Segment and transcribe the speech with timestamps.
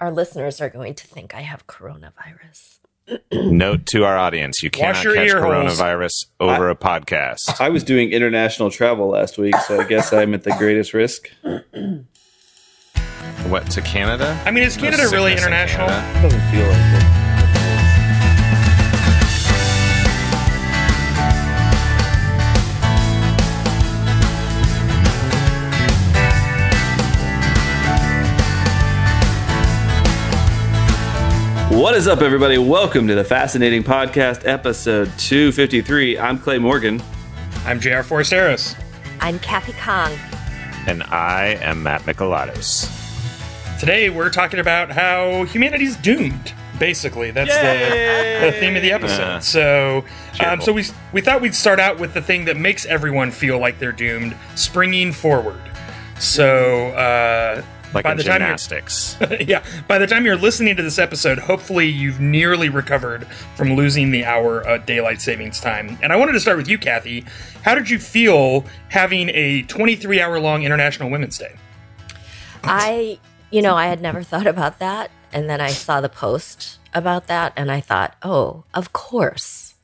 [0.00, 2.78] Our listeners are going to think I have coronavirus.
[3.32, 5.78] Note to our audience: you cannot your catch ear holes.
[5.78, 7.60] coronavirus over a podcast.
[7.60, 11.30] I was doing international travel last week, so I guess I'm at the greatest risk.
[13.48, 14.40] What to Canada?
[14.46, 15.88] I mean, is No Canada really sickness in international?
[15.88, 16.22] Canada?
[16.22, 17.03] Doesn't feel like it.
[31.74, 32.56] What is up, everybody?
[32.56, 36.16] Welcome to the Fascinating Podcast, episode 253.
[36.16, 37.02] I'm Clay Morgan.
[37.66, 38.04] I'm J.R.
[38.04, 38.80] Forasteros.
[39.20, 40.16] I'm Kathy Khang.
[40.86, 42.88] And I am Matt Mikalatos.
[43.80, 46.54] Today we're talking about how humanity's doomed.
[46.78, 49.18] Basically, that's the, the theme of the episode.
[49.18, 49.38] Yeah.
[49.40, 50.04] So,
[50.46, 53.58] um, so we we thought we'd start out with the thing that makes everyone feel
[53.58, 55.60] like they're doomed: springing forward.
[56.20, 57.62] So, uh,
[57.94, 59.16] Like by in the time gymnastics.
[59.40, 64.10] yeah, by the time you're listening to this episode, hopefully you've nearly recovered from losing
[64.10, 65.96] the hour of daylight savings time.
[66.02, 67.24] And I wanted to start with you, Kathy.
[67.62, 71.54] How did you feel having a 23 hour long International Women's Day?
[72.64, 73.18] I,
[73.50, 75.10] you know, I had never thought about that.
[75.32, 79.74] And then I saw the post about that and I thought, oh, of course.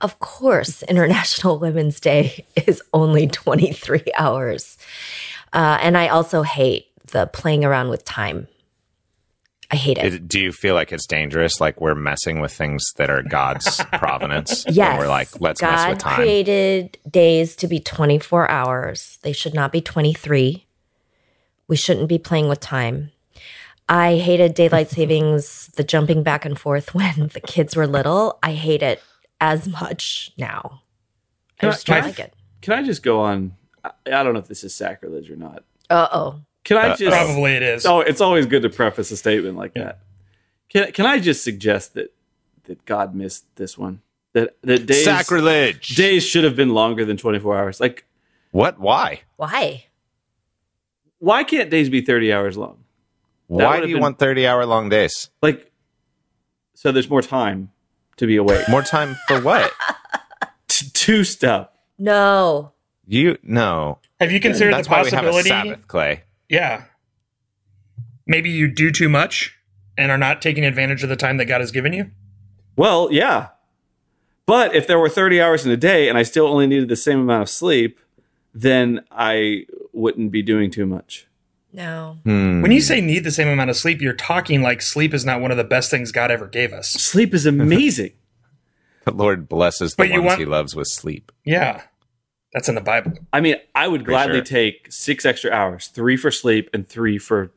[0.00, 4.78] Of course, International Women's Day is only 23 hours.
[5.52, 8.48] Uh, and I also hate the playing around with time.
[9.68, 10.28] I hate it.
[10.28, 11.60] do you feel like it's dangerous?
[11.60, 14.64] Like we're messing with things that are God's providence?
[14.68, 14.90] Yes.
[14.90, 16.14] And we're like, let's God mess with time.
[16.14, 19.18] created days to be 24 hours.
[19.22, 20.66] They should not be 23.
[21.66, 23.10] We shouldn't be playing with time.
[23.88, 28.38] I hated daylight savings, the jumping back and forth when the kids were little.
[28.44, 29.02] I hate it
[29.40, 30.82] as much now.
[31.58, 32.34] I Can I- just don't can I- like it.
[32.62, 33.56] Can I just go on?
[33.84, 35.64] I I don't know if this is sacrilege or not.
[35.90, 36.40] Uh oh.
[36.66, 37.86] Can I Uh, just Probably it is.
[37.86, 40.00] Oh, it's always good to preface a statement like that.
[40.68, 42.12] Can can I just suggest that
[42.64, 44.00] that God missed this one?
[44.32, 45.94] That that days Sacrilege.
[45.94, 47.78] days should have been longer than 24 hours.
[47.80, 48.04] Like
[48.50, 48.80] what?
[48.80, 49.20] Why?
[49.36, 49.84] Why?
[51.18, 52.78] why can't days be 30 hours long?
[53.46, 55.30] Why do you been- want 30 hour long days?
[55.40, 55.70] Like
[56.74, 57.70] so there's more time
[58.16, 58.68] to be awake.
[58.68, 59.72] More time for what?
[60.68, 61.68] to do stuff.
[61.96, 62.72] No.
[63.06, 64.00] You no.
[64.18, 65.48] Have you considered That's the why we have a possibility?
[65.48, 66.22] Sabbath, Clay.
[66.48, 66.84] Yeah.
[68.26, 69.56] Maybe you do too much
[69.96, 72.10] and are not taking advantage of the time that God has given you?
[72.76, 73.48] Well, yeah.
[74.46, 76.96] But if there were 30 hours in a day and I still only needed the
[76.96, 77.98] same amount of sleep,
[78.54, 81.26] then I wouldn't be doing too much.
[81.72, 82.18] No.
[82.24, 82.62] Hmm.
[82.62, 85.40] When you say need the same amount of sleep, you're talking like sleep is not
[85.40, 86.88] one of the best things God ever gave us.
[86.90, 88.12] Sleep is amazing.
[89.04, 91.32] the Lord blesses the But ones want- He loves with sleep.
[91.44, 91.82] Yeah.
[92.52, 93.12] That's in the Bible.
[93.32, 94.44] I mean, I would For gladly sure.
[94.44, 97.50] take six extra hours, three for sleep and three for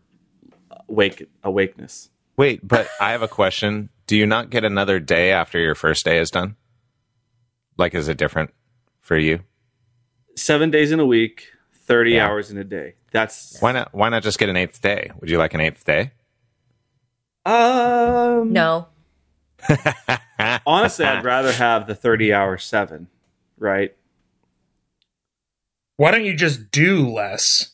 [0.87, 2.09] wake awakeness.
[2.37, 3.89] Wait, but I have a question.
[4.07, 6.55] Do you not get another day after your first day is done?
[7.77, 8.51] Like, is it different
[9.01, 9.41] for you?
[10.35, 12.27] Seven days in a week, thirty Yeah.
[12.27, 12.95] hours in a day.
[13.11, 13.93] That's Why not?
[13.93, 15.11] Why not just get an eighth day?
[15.19, 16.11] Would you like an eighth day?
[17.45, 18.87] um No.
[20.65, 23.07] Honestly, I'd rather have the thirty hour seven,
[23.57, 23.95] right?
[25.99, 27.71] Why don't you just do less?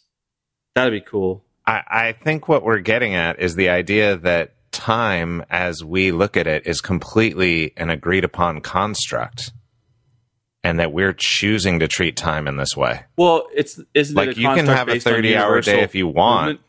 [0.73, 1.43] That'd be cool.
[1.67, 6.35] I, I think what we're getting at is the idea that time, as we look
[6.35, 9.51] at it, is completely an agreed upon construct,
[10.63, 13.03] and that we're choosing to treat time in this way.
[13.15, 16.07] Well, it's isn't Like, it a you can have a 30 hour day if you
[16.07, 16.45] want.
[16.47, 16.61] movement?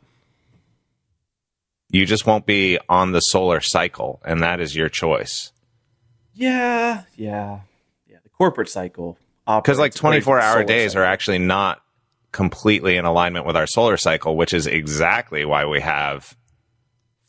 [1.89, 5.53] You just won't be on the solar cycle, and that is your choice.
[6.35, 7.61] Yeah, yeah,
[8.07, 8.19] yeah.
[8.23, 11.03] The corporate cycle Because like 24 hour days cycle.
[11.03, 11.81] are actually not
[12.33, 16.37] completely in alignment with our solar cycle, which is exactly why we have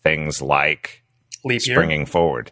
[0.03, 1.03] things like
[1.43, 1.75] Leap year.
[1.75, 2.51] springing forward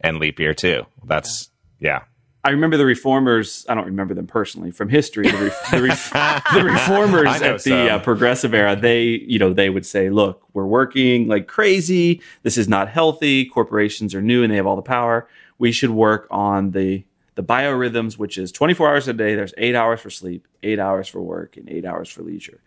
[0.00, 0.84] and leap year too.
[1.04, 2.02] That's yeah.
[2.44, 3.66] I remember the reformers.
[3.68, 5.28] I don't remember them personally from history.
[5.28, 5.88] The, re- the, re-
[6.62, 7.88] the reformers I know at the some.
[7.88, 12.20] uh, progressive era, they, you know, they would say, "Look, we're working like crazy.
[12.44, 13.46] This is not healthy.
[13.46, 15.28] Corporations are new and they have all the power.
[15.58, 17.04] We should work on the
[17.36, 19.34] the biorhythms, which is 24 hours a day.
[19.36, 22.60] There's eight hours for sleep, eight hours for work, and eight hours for leisure,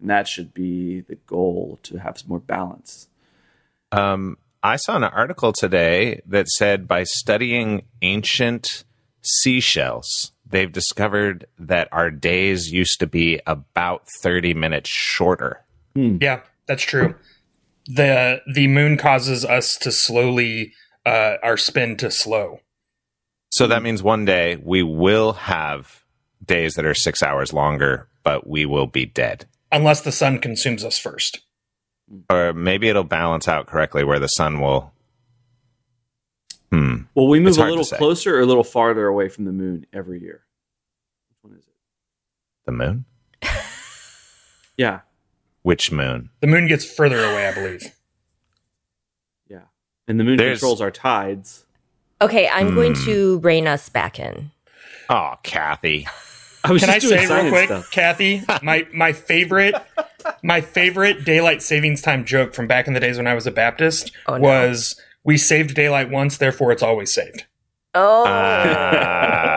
[0.00, 3.08] and that should be the goal to have some more balance."
[3.90, 8.84] Um, I saw an article today that said by studying ancient
[9.22, 15.64] seashells, they've discovered that our days used to be about 30 minutes shorter.
[15.94, 17.14] Yeah, that's true.
[17.86, 20.72] the The moon causes us to slowly
[21.06, 22.60] uh, our spin to slow.
[23.50, 26.04] So that means one day we will have
[26.44, 29.46] days that are six hours longer, but we will be dead.
[29.72, 31.40] unless the sun consumes us first.
[32.30, 34.92] or maybe it'll balance out correctly where the sun will.
[36.72, 37.02] Hmm.
[37.14, 40.20] Well, we move a little closer or a little farther away from the moon every
[40.20, 40.44] year.
[41.30, 41.74] Which one is it?
[42.66, 43.04] The moon?
[44.78, 45.00] Yeah,
[45.62, 46.30] Which moon?
[46.40, 47.92] The moon gets further away, I believe.
[49.48, 49.62] yeah.
[50.06, 51.64] And the moon There's- controls our tides.
[52.20, 53.04] Okay, I'm going Hmm.
[53.04, 54.50] to rein us back in.
[55.08, 56.06] Oh, Kathy.
[56.64, 57.90] I was Can I just doing say real quick, stuff.
[57.92, 59.74] Kathy, my my favorite
[60.42, 63.50] my favorite daylight savings time joke from back in the days when I was a
[63.52, 64.42] Baptist Oh, no.
[64.42, 67.44] was we saved daylight once, therefore it's always saved.
[67.94, 68.24] Oh,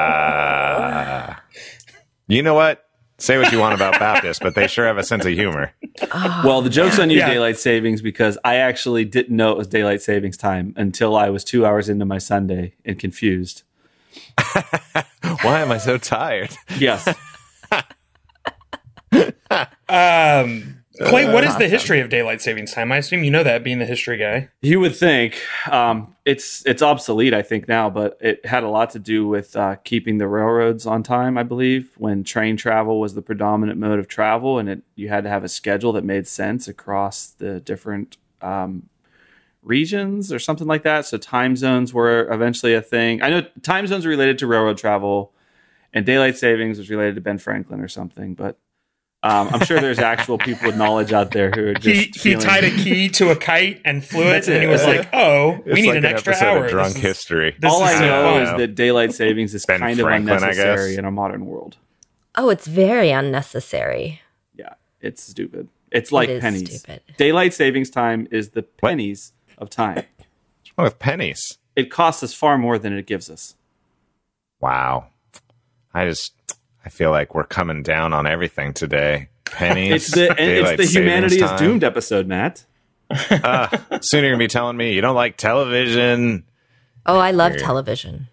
[0.02, 1.36] Uh,
[2.28, 2.86] you know what?
[3.21, 5.71] Say what you want about Baptists, but they sure have a sense of humor.
[6.12, 7.29] Oh, Well, the joke's on you, Yeah.
[7.29, 11.44] daylight savings, because I actually didn't know it was daylight savings time until I was
[11.44, 13.62] two hours into my Sunday and confused.
[15.44, 16.50] Why am I so tired?
[16.77, 17.07] Yes.
[19.89, 22.92] Um, Clay, what is the history of daylight savings time?
[22.92, 24.50] I assume you know that, being the history guy.
[24.62, 25.39] You would think
[25.69, 29.56] um, it's it's obsolete, I think now, but it had a lot to do with
[29.56, 31.38] uh, keeping the railroads on time.
[31.38, 35.24] I believe when train travel was the predominant mode of travel, and it you had
[35.24, 38.89] to have a schedule that made sense across the different um,
[39.63, 41.06] regions or something like that.
[41.06, 43.21] So time zones were eventually a thing.
[43.21, 45.33] I know time zones are related to railroad travel,
[45.94, 48.57] and daylight savings was related to Ben Franklin or something, but.
[49.23, 52.35] Um, I'm sure there's actual people with knowledge out there who are just He he
[52.35, 55.81] tied a key to a kite and flew it, and he was like, "Oh, we
[55.81, 57.56] need like an extra episode hour." of Drunk This is- History.
[57.59, 58.41] this All is I know fun.
[58.44, 61.77] is that daylight savings is Ben kind Franklin, of unnecessary in our modern world.
[62.35, 64.21] oh, it's very unnecessary.
[64.56, 65.67] Yeah, it's stupid.
[65.91, 66.79] It's like it is pennies.
[66.79, 67.01] stupid.
[67.17, 69.95] Daylight savings time is the pennies of time.
[69.97, 71.57] What's wrong with pennies?
[71.75, 73.56] It costs us far more than it gives us.
[74.59, 75.07] Wow.
[75.94, 76.33] I just
[76.86, 79.30] I feel like we're coming down on everything today.
[79.45, 79.92] Pennies.
[79.92, 82.66] It's the and it's the savings humanity is doomed episode, Matt.
[83.30, 83.68] Uh,
[84.01, 86.45] soon you're gonna be telling me you don't like television.
[87.06, 87.62] Oh, I love Weird.
[87.63, 88.28] television.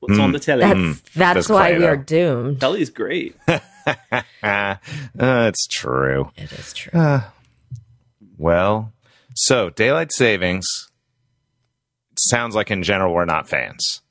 [0.00, 0.60] What's on the telly?
[0.60, 2.60] That's that's why Clay, we are doomed.
[2.60, 3.34] Telly's great.
[4.42, 4.76] Uh,
[5.18, 6.30] it's true.
[6.36, 7.00] It is true.
[7.00, 7.22] Uh,
[8.38, 8.92] well,
[9.34, 10.66] so daylight savings
[12.16, 14.02] sounds like in general we're not fans.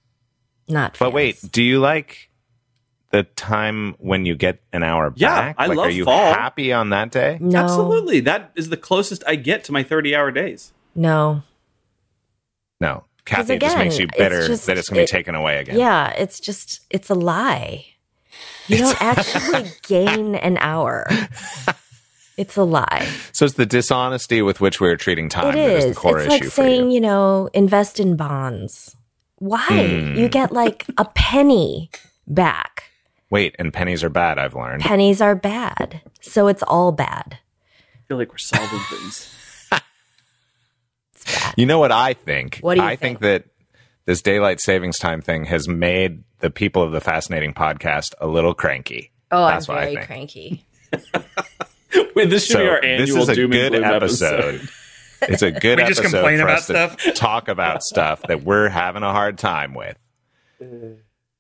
[0.68, 0.98] Not.
[1.00, 2.29] But wait, do you like
[3.12, 5.56] the time when you get an hour Yeah, back?
[5.58, 6.34] I like, love Are you fall.
[6.34, 7.38] happy on that day?
[7.42, 8.20] no, Absolutely.
[8.20, 10.74] That is the closest I get to my 30 hour days.
[10.96, 11.44] no.
[12.82, 15.12] No, Kathy just again, makes you it's bitter just- that it's going to it- be
[15.12, 15.78] taken away again.
[15.78, 17.86] Yeah, it's just it's a lie.
[18.68, 21.08] You don't actually gain an hour.
[22.38, 23.06] It's a lie.
[23.34, 25.96] So it's the dishonesty with which we're treating time It that is is.
[25.96, 26.94] the core It's issue like for saying, you.
[26.94, 28.96] you know, invest in bonds.
[29.40, 29.68] Why?
[29.68, 30.16] Hmm.
[30.16, 31.92] You get like a penny
[32.28, 32.89] back.
[33.30, 34.38] Wait, and pennies are bad.
[34.40, 34.82] I've learned.
[34.82, 36.02] Pennies are bad.
[36.22, 37.38] So it's all bad.
[37.96, 39.36] I feel like we're solving things.
[41.14, 41.54] It's bad.
[41.58, 42.60] You know what I think?
[42.62, 43.20] What do you I think?
[43.20, 43.44] that
[44.06, 48.54] this daylight savings time thing has made the people of the fascinating podcast a little
[48.54, 49.12] cranky.
[49.32, 50.08] Oh, That's I'm what I very think.
[50.08, 50.66] cranky.
[52.16, 54.56] Wait, this should So be our this annual is a doom and good gloom episode.
[54.56, 54.70] episode.
[55.24, 56.74] It's a good We just episode complain for about us to
[57.04, 57.14] stuff?
[57.16, 59.98] talk about stuff that we're having a hard time with.
[60.62, 60.66] Uh,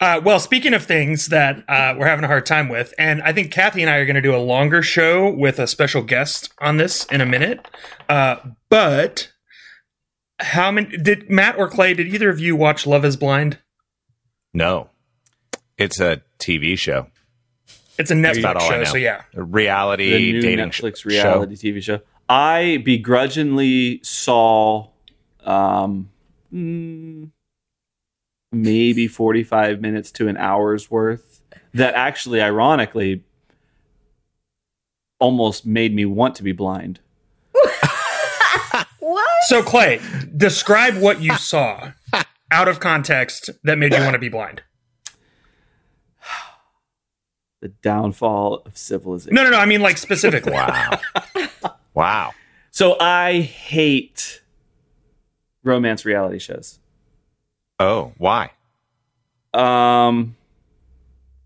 [0.01, 3.33] Uh, well, speaking of things that uh, we're having a hard time with, and I
[3.33, 6.53] think Kathy and I are going to do a longer show with a special guest
[6.59, 7.67] on this in a minute.
[8.07, 8.37] Uh,
[8.69, 9.29] but
[10.39, 11.93] how many did Matt or Clay?
[11.93, 13.59] Did either of you watch Love Is Blind?
[14.53, 14.89] No,
[15.77, 17.07] it's a TV show,
[17.97, 19.23] It's a Netflix about all I show, so yeah.
[19.35, 21.99] a reality the new dating Netflix sh- reality TV show.
[22.27, 24.89] I begrudgingly saw
[25.43, 26.09] um,
[26.53, 27.31] mm,
[28.51, 31.41] maybe 45 minutes to an hour's worth
[31.73, 33.23] that actually, ironically,
[35.19, 36.99] almost made me want to be blind.
[39.09, 39.27] What?
[39.47, 39.99] So Clay,
[40.37, 41.93] describe what you saw
[42.51, 44.61] out of context that made you want to be blind.
[47.61, 49.33] The downfall of civilization.
[49.33, 49.57] No, no, no.
[49.57, 50.53] I mean, like specifically.
[50.53, 51.01] Wow,
[51.93, 52.31] wow.
[52.71, 54.41] So I hate
[55.63, 56.78] romance reality shows.
[57.79, 58.51] Oh, why?
[59.53, 60.35] Um,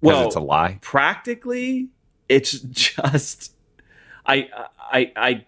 [0.02, 0.80] well, it's a lie.
[0.82, 1.88] practically
[2.28, 3.54] it's just
[4.26, 4.50] I
[4.80, 5.46] I I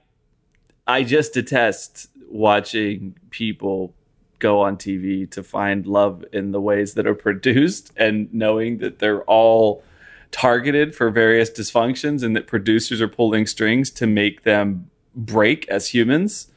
[0.87, 3.93] I just detest watching people
[4.39, 8.99] go on TV to find love in the ways that are produced and knowing that
[8.99, 9.83] they're all
[10.31, 15.89] targeted for various dysfunctions and that producers are pulling strings to make them break as
[15.89, 16.47] humans.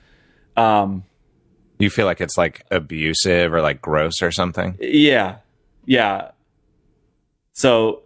[0.57, 1.05] Um
[1.79, 4.77] You feel like it's like abusive or like gross or something?
[4.81, 5.37] Yeah.
[5.87, 6.33] Yeah.
[7.53, 8.03] So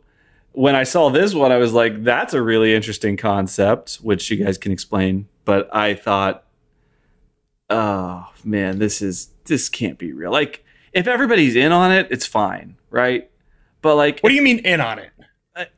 [0.52, 4.44] when I saw this one, I was like, that's a really interesting concept, which you
[4.44, 6.44] guys can explain but I thought,
[7.70, 10.30] oh man, this is this can't be real.
[10.30, 13.30] Like if everybody's in on it, it's fine, right?
[13.80, 15.10] But like, What do you mean in on it?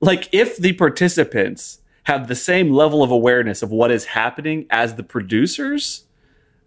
[0.00, 4.96] like if the participants have the same level of awareness of what is happening as
[4.96, 6.04] the producers,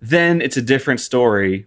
[0.03, 1.65] then it's a different story.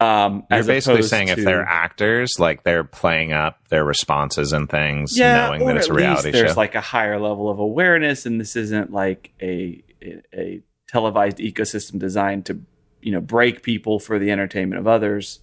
[0.00, 5.16] Um, You're basically saying if they're actors, like they're playing up their responses and things,
[5.16, 6.56] yeah, knowing that it's a reality there's show.
[6.56, 11.98] like a higher level of awareness, and this isn't like a, a a televised ecosystem
[11.98, 12.60] designed to
[13.00, 15.40] you know break people for the entertainment of others.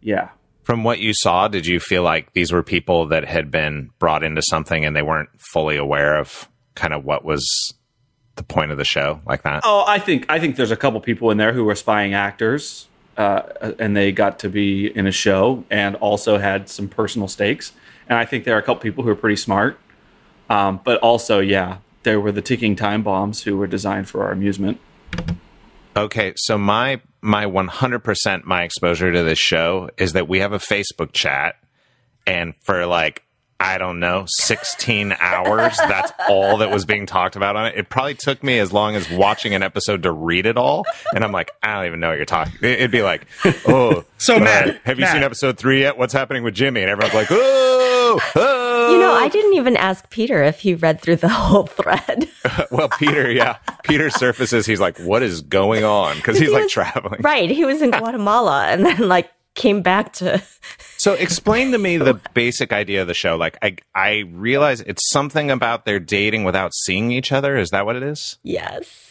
[0.00, 0.30] Yeah,
[0.62, 4.24] From what you saw, did you feel like these were people that had been brought
[4.24, 7.74] into something and they weren't fully aware of kind of what was
[8.38, 9.62] the point of the show, like that?
[9.64, 12.88] Oh, I think I think there's a couple people in there who were spying actors,
[13.18, 17.72] uh, and they got to be in a show and also had some personal stakes.
[18.08, 19.78] And I think there are a couple people who are pretty smart,
[20.48, 24.32] um, but also, yeah, there were the ticking time bombs who were designed for our
[24.32, 24.80] amusement.
[25.96, 30.58] Okay, so my my 100% my exposure to this show is that we have a
[30.58, 31.56] Facebook chat
[32.26, 33.24] and for like
[33.60, 37.74] I don't know, 16 hours, that's all that was being talked about on it.
[37.76, 41.24] It probably took me as long as watching an episode to read it all and
[41.24, 42.52] I'm like, I don't even know what you're talking.
[42.62, 43.26] it- It'd be like,
[43.66, 45.12] "Oh, So, uh, Matt, have you Matt.
[45.14, 45.98] seen episode 3 yet?
[45.98, 48.92] What's happening with Jimmy?" And everyone's like, "Oh!" oh.
[48.92, 52.28] You know, I didn't even ask Peter if he read through the whole thread.
[52.70, 53.56] Well, Peter, yeah.
[53.84, 57.20] Peter surfaces, he's like, "What is going on?" cuz he's he like was- traveling.
[57.22, 57.50] right.
[57.50, 60.42] He was in Guatemala and then like came back to
[60.96, 63.36] So explain to me the basic idea of the show.
[63.36, 67.58] Like I I realize it's something about their dating without seeing each other.
[67.58, 68.38] Is that what it is?
[68.42, 69.04] yes.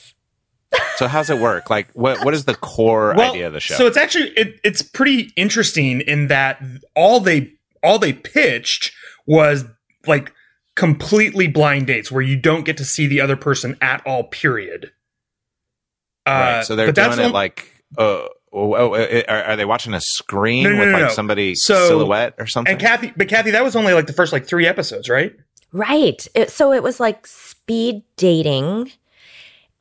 [0.98, 1.70] So how's it work?
[1.70, 3.75] Like what what is the core Well, idea of the show?
[3.75, 6.62] So it's actually it, it's pretty interesting in that
[6.96, 8.92] all they all they pitched
[9.25, 9.63] was
[10.08, 10.34] like
[10.75, 14.25] completely blind dates where you don't get to see the other person at all.
[14.25, 14.92] Period.
[16.25, 16.66] Uh, right.
[16.66, 19.65] So they're but that's doing it on- like uh, oh, oh, uh, are, are they
[19.65, 21.13] watching a screen No, no, with no, like no.
[21.13, 22.71] somebody So- silhouette or something?
[22.73, 25.35] and Kathy, but Kathy, that was only like the first like three episodes, right?
[25.71, 26.27] Right.
[26.33, 28.91] It, so it was like speed dating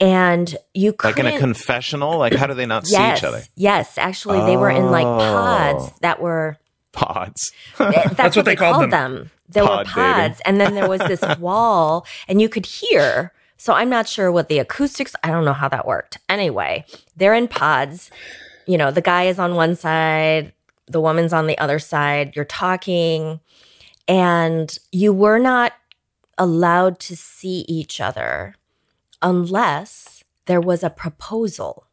[0.01, 2.19] and you like couldn't in a confessional?
[2.19, 3.43] Like how do they not yes, see each other?
[3.55, 5.19] Yes, actually they were in like Oh.
[5.19, 6.59] pods that were
[6.93, 7.53] Pods.
[7.79, 9.31] that's, what, they called them.
[9.51, 10.03] There Pod were dating.
[10.03, 13.33] pods, and then there was this wall, and you could hear.
[13.59, 15.15] So I'm not sure what the acoustics.
[15.23, 16.17] I don't know how that worked.
[16.31, 18.11] Anyway, they're in pods.
[18.67, 20.53] You know, the guy is on one side,
[20.87, 22.35] the woman's on the other side.
[22.35, 23.41] You're talking,
[24.09, 25.73] and you were not
[26.39, 28.55] allowed to see each other
[29.23, 31.87] unless there was a proposal.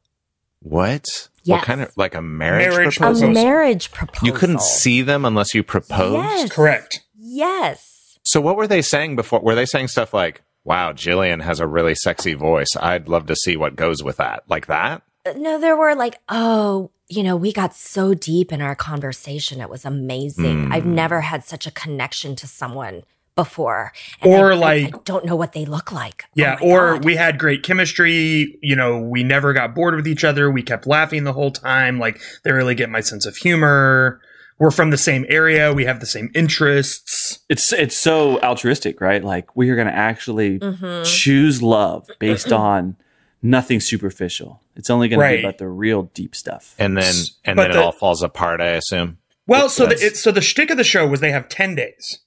[0.60, 1.30] What?
[1.44, 1.60] Yes.
[1.60, 3.28] What kind of like a marriage, Marriage A proposal?
[3.28, 3.44] Proposal.
[3.44, 4.28] marriage proposal.
[4.28, 6.16] You couldn't see them unless you proposed?
[6.16, 6.52] Yes.
[6.52, 7.02] Correct.
[7.18, 8.18] Yes.
[8.24, 9.42] So what were they saying before?
[9.42, 12.70] Were they saying stuff like, "Wow, Jillian has a really sexy voice.
[12.80, 15.02] I'd love to see what goes with that." Like that?
[15.36, 19.62] No, there were like, oh, you know, we got so deep in our conversation.
[19.62, 20.66] It was amazing.
[20.68, 20.74] Mm.
[20.74, 23.04] I've never had such a connection to someone
[23.36, 23.94] before.
[24.22, 26.26] And Or I- I- like- I, don't know what they look like.
[26.36, 27.06] Yeah, Oh or God.
[27.06, 28.58] we had great chemistry.
[28.62, 30.52] You know, we never got bored with each other.
[30.52, 32.00] We kept laughing the whole time.
[32.00, 34.20] Like they really get my sense of humor.
[34.60, 35.74] We're from the same area.
[35.74, 37.40] We have the same interests.
[37.50, 39.24] It's it's so altruistic, right?
[39.24, 41.04] Like we are going to actually Mhm.
[41.06, 42.96] choose love based on
[43.44, 44.62] nothing superficial.
[44.76, 45.32] It's only going Right.
[45.36, 46.74] to be about the real deep stuff.
[46.80, 47.14] And then
[47.46, 49.18] and But then the- it all falls apart, I assume.
[49.46, 51.76] Well, so the That's- it, so the shtick of the show was they have ten
[51.76, 52.20] days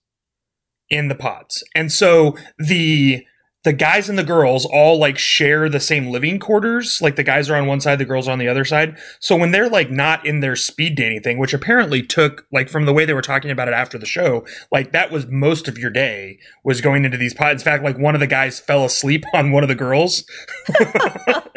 [0.90, 3.24] in the pods, and so the
[3.66, 7.00] the guys and the girls all like share the same living quarters.
[7.02, 8.96] Like the guys are on one side, the girls are on the other side.
[9.18, 12.86] So when they're like not in their speed dating thing, which apparently took like from
[12.86, 15.76] the way they were talking about it after the show, like that was most of
[15.76, 17.62] your day was going into these pods.
[17.62, 20.24] In fact, like one of the guys fell asleep on one of the girls.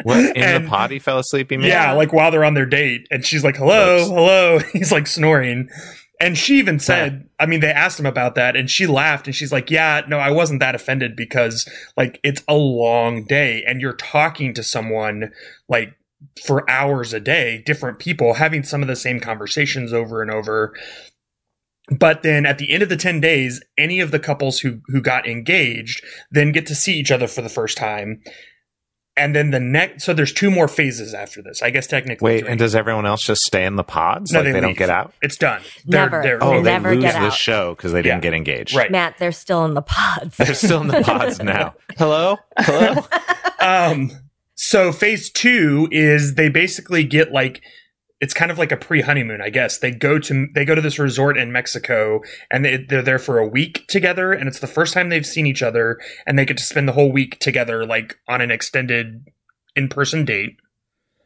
[0.02, 1.52] What in And- the pod he fell asleep?
[1.52, 1.68] You mean?
[1.68, 4.08] Yeah, like while they're on their date, and she's like, "Hello, Oops.
[4.08, 5.68] hello." He's like snoring,
[6.20, 9.34] and she even said, "I mean, they asked him about that, and she laughed, and
[9.34, 13.80] she's like, "Yeah, no, I wasn't that offended because like it's a long day, and
[13.80, 15.32] you're talking to someone
[15.68, 15.94] like."
[16.44, 20.74] For hours a day, different people having some of the same conversations over and over.
[21.90, 25.00] But then at the end of the 10 days, any of the couples who, who
[25.00, 28.22] got engaged then get to see each other for the first time.
[29.20, 31.62] And then the next, so there's two more phases after this.
[31.62, 32.24] I guess technically.
[32.24, 32.48] Wait, three.
[32.48, 34.32] and does everyone else just stay in the pods?
[34.32, 35.12] No, like they they, don't get out?
[35.20, 35.60] It's done.
[35.86, 36.22] Never.
[36.42, 38.30] Oh, They they never lose the show because they didn't Yeah.
[38.30, 38.74] get engaged.
[38.74, 38.90] Right.
[38.90, 40.36] Matt, they're still in the pods.
[40.38, 41.74] They're still in the pods now.
[41.98, 42.38] Hello?
[42.58, 43.04] Hello?
[43.60, 44.10] um,
[44.54, 47.62] so phase two is they basically get like
[48.20, 49.78] it's kind of like a pre-honeymoon, I guess.
[49.78, 53.38] They go to they go to this resort in Mexico, and they, they're there for
[53.38, 56.58] a week together, and it's the first time they've seen each other, and they get
[56.58, 59.26] to spend the whole week together, like on an extended
[59.74, 60.56] in-person date.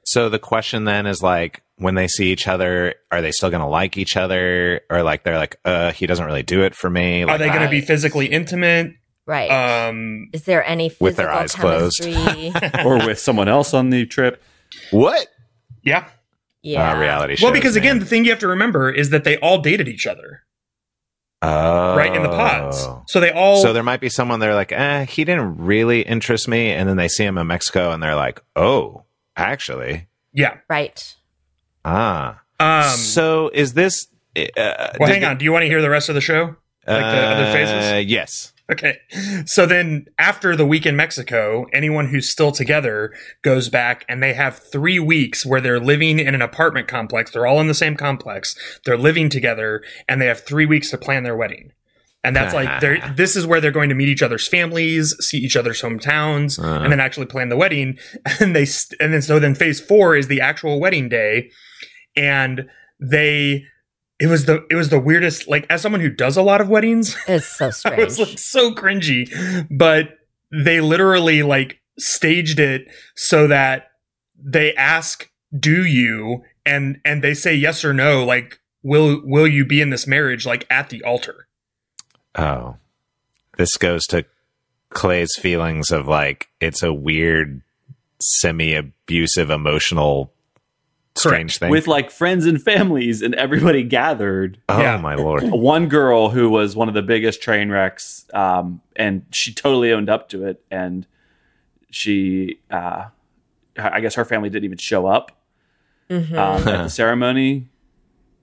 [0.06, 3.62] So the question then is like, when they see each other, are they still going
[3.62, 6.88] to like each other, or like they're like, uh, he doesn't really do it for
[6.88, 7.24] me?
[7.24, 8.92] Are they going to be physically intimate?
[9.26, 9.48] Right.
[9.48, 12.06] Um, Is there any physical With their eyes closed.
[12.84, 14.42] or with someone else on the trip.
[14.90, 15.26] what?
[15.82, 16.08] yeah.
[16.64, 16.92] Yeah.
[16.92, 17.46] Uh, reality show.
[17.46, 20.06] Well, because again, the thing you have to remember is that they all dated each
[20.06, 20.42] other,
[21.42, 22.88] oh, right, in the pods.
[23.06, 26.48] So they all So there might be someone they're like, eh, he didn't really interest
[26.48, 29.04] me, and then they see him in Mexico, and they're like, oh,
[29.36, 30.58] actually, yeah.
[30.68, 31.14] Right.
[31.84, 32.40] ah.
[32.58, 34.06] Um, so is this?
[34.36, 34.42] Uh,
[34.98, 35.38] well, hang the- on.
[35.38, 36.56] Do you want to hear the rest of the show?
[36.86, 37.92] Like the other phases?
[37.92, 38.52] Uh, Yes.
[38.72, 38.96] Okay.
[39.44, 44.32] So then after the week in Mexico, anyone who's still together goes back and they
[44.32, 47.30] have three weeks where they're living in an apartment complex.
[47.30, 48.56] They're all in the same complex.
[48.86, 51.72] They're living together and they have three weeks to plan their wedding.
[52.24, 55.36] And that's like, they're, this is where they're going to meet each other's families, see
[55.36, 56.82] each other's hometowns, Uh.
[56.82, 57.98] and then actually plan the wedding.
[58.40, 61.50] And they, st- and then so then phase four is the actual wedding day.
[62.16, 62.66] And
[62.98, 63.64] they,
[64.20, 66.68] it was the, it was the weirdest, like as someone who does a lot of
[66.68, 68.04] weddings, It's so I strange.
[68.04, 70.18] was like so cringy, but
[70.52, 73.90] they literally like staged it so that
[74.36, 78.24] they ask, "Do you?" and and they say yes or no.
[78.24, 80.44] Like, will will you be in this marriage?
[80.46, 81.46] Like at the altar.
[82.36, 82.76] Oh,
[83.58, 84.24] this goes to
[84.90, 87.62] Clay's feelings of like it's a weird,
[88.20, 90.32] semi-abusive, emotional,
[91.16, 91.70] strange thing.
[91.70, 94.58] with like friends and families and everybody gathered.
[94.68, 94.96] oh Yeah.
[94.98, 95.42] my lord!
[95.50, 100.08] One girl who was one of the biggest train wrecks, um, and she totally owned
[100.10, 100.62] up to it.
[100.70, 101.06] And
[101.90, 103.04] she, uh,
[103.78, 105.32] I guess her family didn't even show up
[106.10, 106.32] Mhm.
[106.36, 107.68] um, at the ceremony.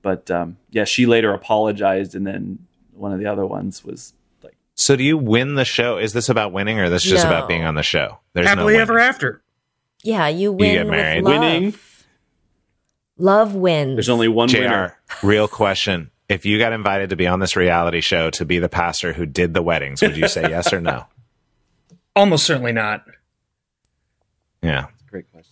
[0.02, 2.60] But um, yeah, she later apologized, and then
[2.94, 4.14] one of the other ones was
[4.44, 5.98] like, So do you win the show?
[5.98, 7.30] Is this about winning, or is this just No.
[7.32, 8.18] about being on the show?
[8.34, 9.42] There's Happily no ever after.
[10.04, 11.24] yeah, you win You get with married.
[11.24, 11.40] love.
[11.40, 11.74] Winning.
[13.22, 13.96] Love wins.
[13.96, 14.60] "There's only one Jr.
[14.60, 18.58] winner." Real question: If you got invited to be on this reality show to be
[18.60, 21.06] the pastor who did the weddings, would you say yes or no?
[22.16, 23.06] Almost certainly not.
[24.62, 24.88] Yeah.
[25.10, 25.52] Great question.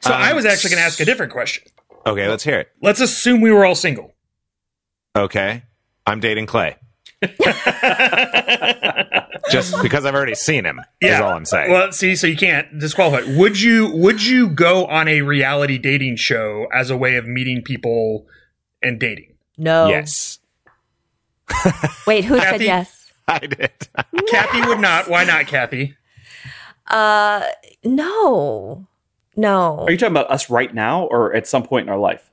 [0.00, 1.64] So Um, I was actually going to ask a different question.
[2.06, 2.72] Okay, let's hear it.
[2.80, 4.14] Let's assume we were all single.
[5.14, 5.62] Okay,
[6.06, 6.76] I'm dating Clay.
[9.50, 11.70] Just because I've already seen him is all I'm saying.
[11.70, 13.36] Well, see, so you can't disqualify.
[13.36, 17.62] Would you would you go on a reality dating show as a way of meeting
[17.62, 18.26] people
[18.82, 19.28] and dating?
[19.58, 19.88] no.
[19.88, 20.38] yes,
[22.06, 23.12] Wait, who said yes?
[23.28, 23.70] I did.
[24.28, 25.08] Kathy would not.
[25.08, 25.96] Why not, Kathy?
[26.88, 27.46] Uh,
[27.84, 28.86] no,
[29.36, 29.78] no.
[29.80, 32.30] Are you talking about us right now, or at some point in our life?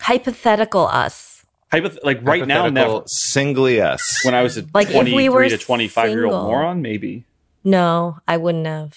[0.00, 1.35] Hypothetical us.
[1.72, 3.04] Hypoth- like right now, Hypothetical, never.
[3.08, 4.20] Singly us.
[4.24, 7.24] When I was a Like, if we twenty-three were to twenty-five year old moron, maybe.
[7.64, 8.96] No, I wouldn't have.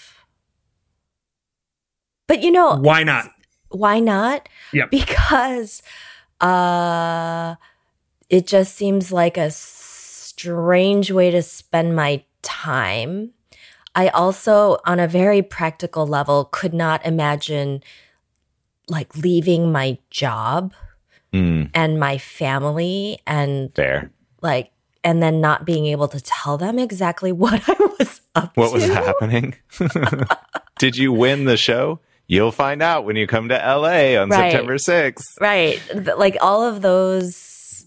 [2.28, 3.32] But you know, Why not?
[3.70, 4.48] why not?
[4.74, 4.92] Yep.
[4.92, 5.82] Because
[6.42, 7.56] uh
[8.30, 13.32] it just seems like a strange way to spend my time.
[13.96, 17.84] I also on a very practical level could not imagine
[18.88, 20.74] like leaving my job
[21.34, 24.10] Mm, and my family and fair.
[24.42, 24.72] like
[25.04, 28.68] and then not being able to tell them exactly what I was up to What
[28.70, 28.74] to.
[28.76, 29.56] was happening?
[30.80, 32.00] did you win the show?
[32.28, 34.52] You'll find out when you come to LA on Right.
[34.52, 35.40] September 6th.
[35.42, 35.82] Right.
[36.18, 37.86] Like all of those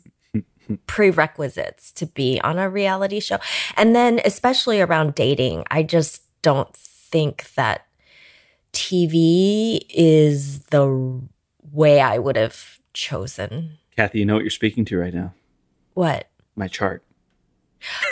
[0.86, 3.38] prerequisites to be on a reality show.
[3.76, 7.86] And then, especially around dating, I just don't think that
[8.72, 11.20] TV is the
[11.72, 13.78] way I would have chosen.
[13.96, 15.34] Kathy, you know what you're speaking to right now?
[15.94, 16.28] What?
[16.56, 17.02] My chart.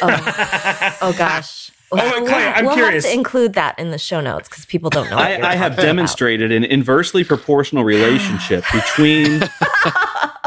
[0.03, 1.71] Oh, oh gosh.
[1.93, 3.05] Oh, well, wait, we'll, Clay, I'm we'll curious.
[3.05, 5.17] have to include that in the show notes because people don't know.
[5.17, 5.83] What you're I, I have talking about.
[5.87, 9.43] demonstrated an inversely proportional relationship between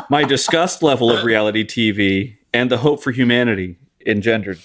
[0.10, 4.58] my disgust level of reality TV and the hope for humanity engendered.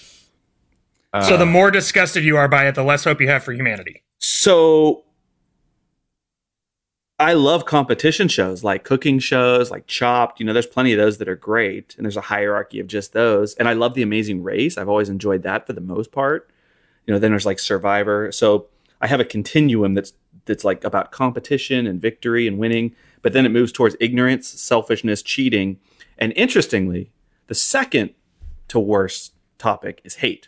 [1.21, 4.01] so the more disgusted you are by it, the less hope you have for humanity.
[4.19, 5.03] So
[7.19, 10.39] I love competition shows like cooking shows, like Chopped.
[10.39, 13.11] You know, there's plenty of those that are great, and there's a hierarchy of just
[13.11, 13.55] those.
[13.55, 14.77] And I love The Amazing Race.
[14.77, 16.49] I've always enjoyed that for the most part.
[17.05, 18.31] You know, then there's like Survivor.
[18.31, 18.67] So
[19.01, 20.13] I have a continuum that's
[20.45, 25.21] that's like about competition and victory and winning, but then it moves towards ignorance, selfishness,
[25.21, 25.77] cheating,
[26.17, 27.11] and interestingly,
[27.47, 28.11] the second
[28.69, 30.47] to worst topic is hate.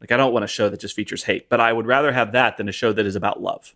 [0.00, 2.32] Like I don't want a show that just features hate, but I would rather have
[2.32, 3.74] that than a show that is about love.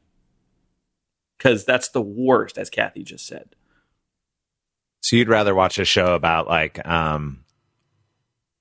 [1.44, 3.54] Cuz that's the worst as Kathy just said.
[5.02, 7.44] So you'd rather watch a show about like um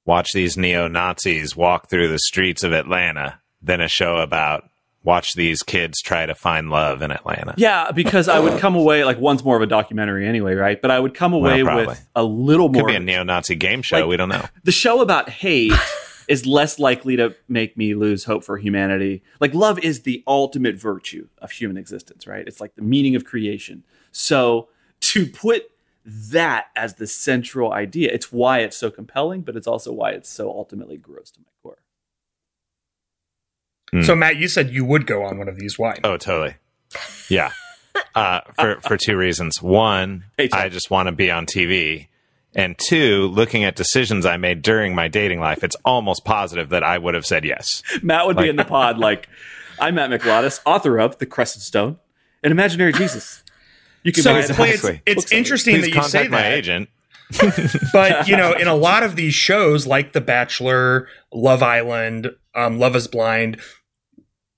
[0.06, 4.70] watch these neo Nazis walk through the streets of Atlanta than a show about
[5.06, 7.54] watch these kids try to find love in Atlanta.
[7.58, 10.82] Yeah, because I would come away like one's more of a documentary anyway, right?
[10.82, 11.88] But I would come away probably.
[11.88, 12.84] with a little more.
[12.84, 14.00] Could be a neo Nazi game show.
[14.00, 14.46] Like- we don't know.
[14.64, 15.74] the show about hate
[16.28, 19.24] is less likely to make me lose hope for humanity.
[19.40, 22.48] Like love is the ultimate virtue of human existence, right?
[22.48, 23.84] It's like the meaning of creation.
[24.12, 24.70] So
[25.02, 25.64] to put
[26.06, 30.30] that as the central idea, it's why it's so compelling, but it's also why it's
[30.30, 31.78] so ultimately gross to my core.
[34.04, 35.78] So Matt, you said you would go on one of these.
[35.78, 36.00] Why?
[36.04, 36.56] Oh, totally.
[37.30, 37.52] Yeah.
[38.16, 39.62] Uh, for for two reasons.
[39.62, 42.08] One, Hey, I just want to be on TV,
[42.56, 46.84] and two, looking at decisions I made during my dating life, it's almost positive that
[46.84, 47.82] I would have said yes.
[48.02, 49.28] Matt would be in the pod like,
[49.80, 51.98] I'm Matt Mikalatos, author of The Crescent Stone,
[52.44, 53.44] and imaginary Jesus.
[54.04, 54.54] You can So buy it's, it.
[54.54, 55.02] it's, Exactly.
[55.06, 55.38] it's Looks like it.
[55.38, 56.54] interesting that you contact say my that.
[56.54, 56.90] agent.
[57.94, 62.78] but you know, in a lot of these shows, like The Bachelor, Love Island, um,
[62.80, 63.60] Love Is Blind,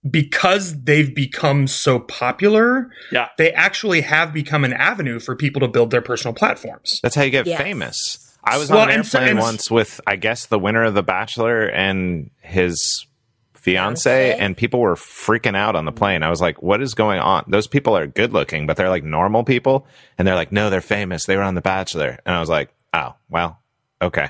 [0.10, 3.30] because they've become so popular, Yeah.
[3.38, 7.00] they actually have become an avenue for people to build their personal platforms.
[7.02, 7.62] That's how you get Yes.
[7.62, 8.38] famous.
[8.44, 10.84] I was Well, on an and so- airplane and- once with, I guess, the winner
[10.84, 13.08] of The Bachelor and his
[13.56, 14.40] fiance, Fiancé?
[14.40, 16.22] and people were freaking out on the plane.
[16.22, 19.04] I was like, "What is going on?" Those people are good looking, but they're like
[19.04, 19.88] normal people,
[20.20, 21.26] and they're like, "No, they're famous.
[21.26, 23.60] They were on The Bachelor," and I was like, "Oh, well,
[24.04, 24.30] okay,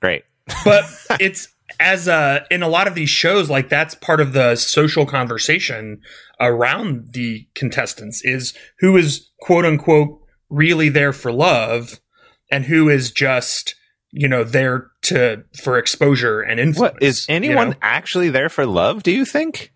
[0.00, 0.22] great."
[0.64, 0.84] but
[1.20, 1.48] it's
[1.80, 6.00] as uh in a lot of these shows like that's part of the social conversation
[6.40, 10.18] around the contestants is who is quote unquote
[10.50, 12.00] really there for love
[12.50, 13.74] and who is just
[14.10, 17.76] you know there to for exposure and influence What is you anyone know?
[17.80, 19.02] actually there for love?
[19.02, 19.72] Do you think?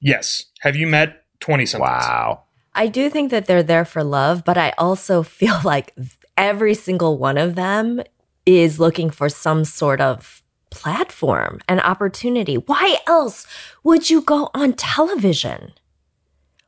[0.00, 2.44] yes have you met 20 something Wow.
[2.74, 5.92] I do think that they're there for love, but I also feel like
[6.36, 8.00] every single one of them
[8.46, 12.54] is looking for some sort of platform and opportunity.
[12.54, 13.46] Why else
[13.84, 15.72] would you go on television?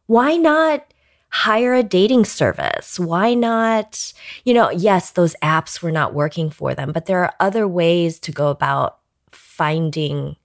[0.06, 0.92] Why not
[1.30, 3.00] hire a dating service?
[3.00, 4.12] Why not,
[4.44, 8.18] you know, yes, those apps were not working for them, but there are other ways
[8.20, 8.98] to go about
[9.30, 10.36] finding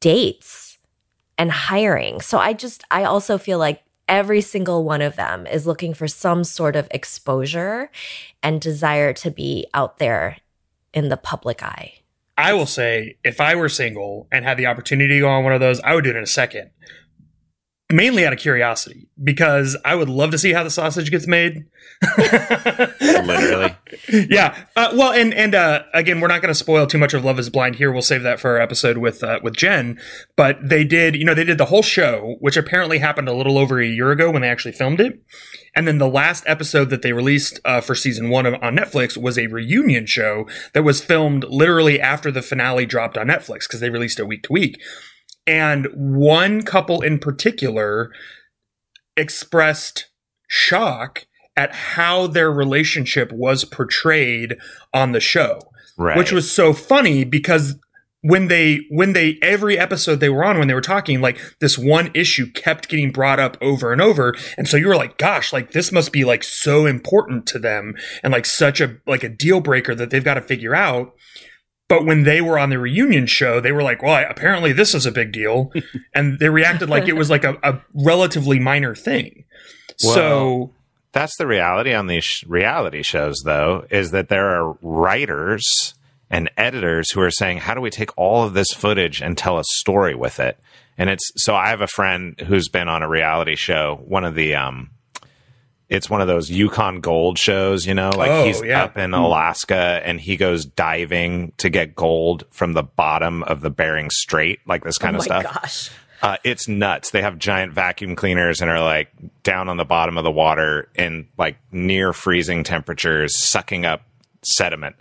[0.00, 0.78] dates
[1.36, 2.20] and hiring.
[2.20, 6.06] So I just, I also feel like every single one of them is looking for
[6.06, 7.90] some sort of exposure
[8.42, 10.36] and desire to be out there
[10.92, 12.01] in the public eye.
[12.36, 15.52] I will say if i were single and had the opportunity to go on one
[15.52, 16.70] of those i would do it in a second
[17.92, 21.64] mainly out of curiosity because i would love to see how the sausage gets made
[23.00, 23.76] Literally.
[24.08, 24.56] yeah.
[24.74, 27.38] Uh, well, and and uh, again, we're not going to spoil too much of Love
[27.38, 27.92] Is Blind here.
[27.92, 30.00] We'll save that for our episode with uh, with Jen.
[30.36, 33.56] But they did, you know, they did the whole show, which apparently happened a little
[33.58, 35.22] over a year ago when they actually filmed it.
[35.76, 39.16] And then the last episode that they released uh, for season one of, on Netflix
[39.16, 43.80] was a reunion show that was filmed literally after the finale dropped on Netflix because
[43.80, 44.80] they released it week to week.
[45.46, 48.12] And one couple in particular
[49.16, 50.06] expressed
[50.48, 51.26] shock
[51.56, 54.56] at how their relationship was portrayed
[54.92, 55.60] on the show.
[55.98, 56.16] Right.
[56.16, 57.76] which was so funny because
[58.22, 61.76] when they when they every episode they were on when they were talking like this
[61.76, 64.34] one issue kept getting brought up over and over.
[64.56, 67.94] And so you were like gosh like this must be like so important to them
[68.22, 71.14] and like such a like a deal breaker that they've got to figure out
[71.92, 74.94] but when they were on the reunion show they were like well I, apparently this
[74.94, 75.70] is a big deal
[76.14, 79.44] and they reacted like it was like a, a relatively minor thing
[79.96, 80.72] so
[81.12, 85.94] That's the reality on these sh- reality shows, though, is that there are writers
[86.30, 89.58] and editors who are saying, how do we take all of this footage and tell
[89.58, 90.58] a story with it?
[90.96, 94.34] And it's so I have a friend who's been on a reality show, one of
[94.34, 94.90] the, um,
[95.92, 98.84] it's one of those Yukon Gold shows, you know, like Oh, he's yeah.
[98.84, 103.70] up in Alaska and he goes diving to get gold from the bottom of the
[103.70, 105.54] Bering Strait, like this kind oh of my stuff.
[105.54, 105.90] gosh.
[106.22, 107.10] Uh, it's nuts.
[107.10, 109.08] They have giant vacuum cleaners and are like
[109.42, 114.02] down on the bottom of the water in like near freezing temperatures, sucking up
[114.42, 114.96] sediment.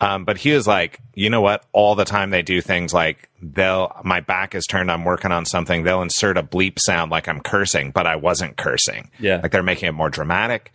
[0.00, 1.64] Um, but he was like, you know what?
[1.72, 5.46] All the time they do things like they'll, my back is turned, I'm working on
[5.46, 5.84] something.
[5.84, 9.10] They'll insert a bleep sound like I'm cursing, but I wasn't cursing.
[9.18, 9.40] Yeah.
[9.42, 10.72] Like they're making it more dramatic,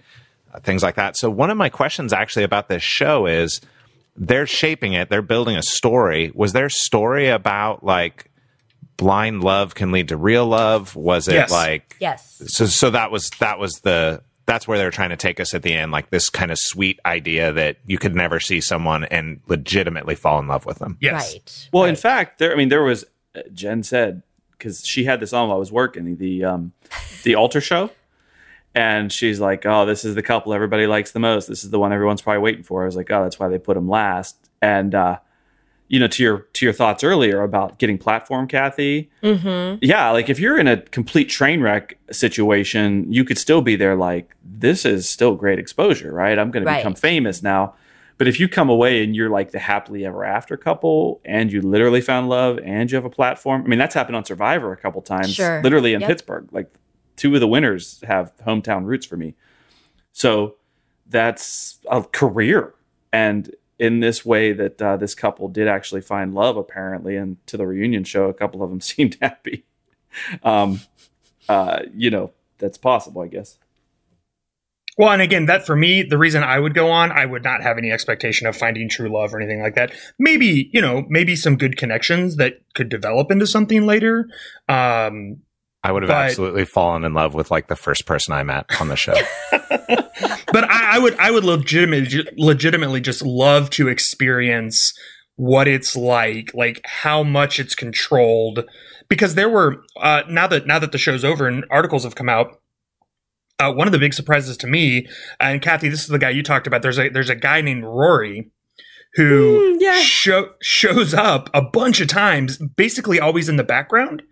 [0.54, 1.18] uh, things like that.
[1.18, 3.62] So one of my questions actually about this show is
[4.16, 6.32] they're shaping it, they're building a story.
[6.34, 8.32] Was their story about like
[8.98, 10.96] blind love can lead to real love?
[10.96, 11.52] Was it Yes.
[11.52, 12.42] like Yes.
[12.48, 15.62] so so that was that was the that's where they're trying to take us at
[15.64, 19.40] the end, like this kind of sweet idea that you could never see someone and
[19.48, 20.98] legitimately fall in love with them.
[21.00, 21.70] yes Right.
[21.72, 22.52] Well, in fact, there.
[22.52, 23.06] I mean, there was.
[23.34, 26.74] Uh, Jen said because she had this on while I was working the um,
[27.24, 27.92] the altar show,
[28.76, 31.48] And she's like, "Oh, this is the couple everybody likes the most.
[31.48, 33.58] This is the one everyone's probably waiting for." I was like, "Oh, that's why they
[33.58, 35.20] put them last." And uh,
[35.92, 39.12] you know, to your to your thoughts earlier about getting platform, Kathy.
[39.22, 39.80] Mm-hmm.
[39.82, 43.96] Yeah, like if you're in a complete train wreck situation, you could still be there.
[43.98, 46.40] Like this is still great exposure, right?
[46.40, 46.76] I'm going Right.
[46.76, 47.74] to become famous now.
[48.18, 51.60] But if you come away and you're like the happily ever after couple, and you
[51.62, 54.78] literally found love, and you have a platform, I mean, that's happened on Survivor a
[54.78, 55.62] couple times, Sure.
[55.62, 56.08] literally in Yep.
[56.10, 56.48] Pittsburgh.
[56.54, 56.72] Like
[57.18, 59.34] two of the winners have hometown roots for me,
[60.14, 60.56] so
[61.10, 62.74] that's a career.
[63.12, 67.58] And in this way, that uh, this couple did actually find love, apparently, and to
[67.58, 69.66] the reunion show, a couple of them seemed happy.
[70.44, 70.82] Um,
[71.50, 73.58] uh, you know, that's possible, I guess.
[74.98, 77.64] Well, and again, that for me, the reason I would go on, I would not
[77.64, 79.94] have any expectation of finding true love or anything like that.
[80.20, 84.28] Maybe, you know, maybe some good connections that could develop into something later.
[84.70, 85.38] Um,
[85.84, 88.66] I would have But- absolutely fallen in love with like the first person I met
[88.80, 89.16] on the show.
[90.52, 94.94] but I, I would, I would legitimately, legitimately just love to experience
[95.36, 98.66] what it's like, like how much it's controlled.
[99.10, 102.30] Because there were uh, now that now that the show's over and articles have come
[102.30, 102.62] out,
[103.60, 105.08] uh, one of the big surprises to me,
[105.40, 106.82] and Kathy, this is the guy you talked about.
[106.82, 108.50] There's a there's a guy named Rory
[109.16, 110.00] who Mm, yeah.
[110.00, 114.24] show, shows up a bunch of times, basically always in the background.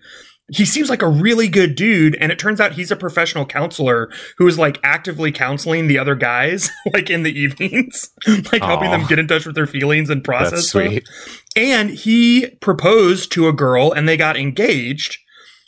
[0.52, 4.10] He seems like a really good dude, and it turns out he's a professional counselor
[4.38, 8.10] who is like actively counseling the other guys, like in the evenings,
[8.52, 11.08] like helping them get in touch with their feelings and process That's sweet.
[11.56, 15.18] And he proposed to a girl and they got engaged,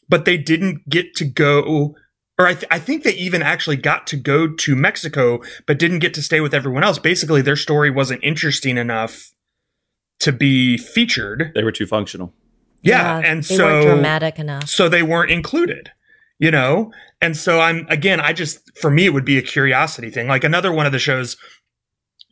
[0.10, 1.96] but they didn't get to go.
[2.40, 6.00] Or I, th- I think they even actually got to go to Mexico, but didn't
[6.00, 6.98] get to stay with everyone else.
[6.98, 9.32] Basically, their story wasn't interesting enough
[10.22, 11.52] to be featured.
[11.54, 12.34] They were too functional.
[12.82, 14.68] Yeah, and they so dramatic enough.
[14.70, 15.92] so they weren't included
[16.40, 16.92] you know?
[17.22, 20.28] And so i'm again i just for me it would be a curiosity thing.
[20.28, 21.38] Like another one of the shows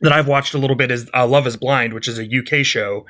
[0.00, 2.64] that i've watched a little bit is uh, love is blind which is a uk
[2.66, 3.06] show.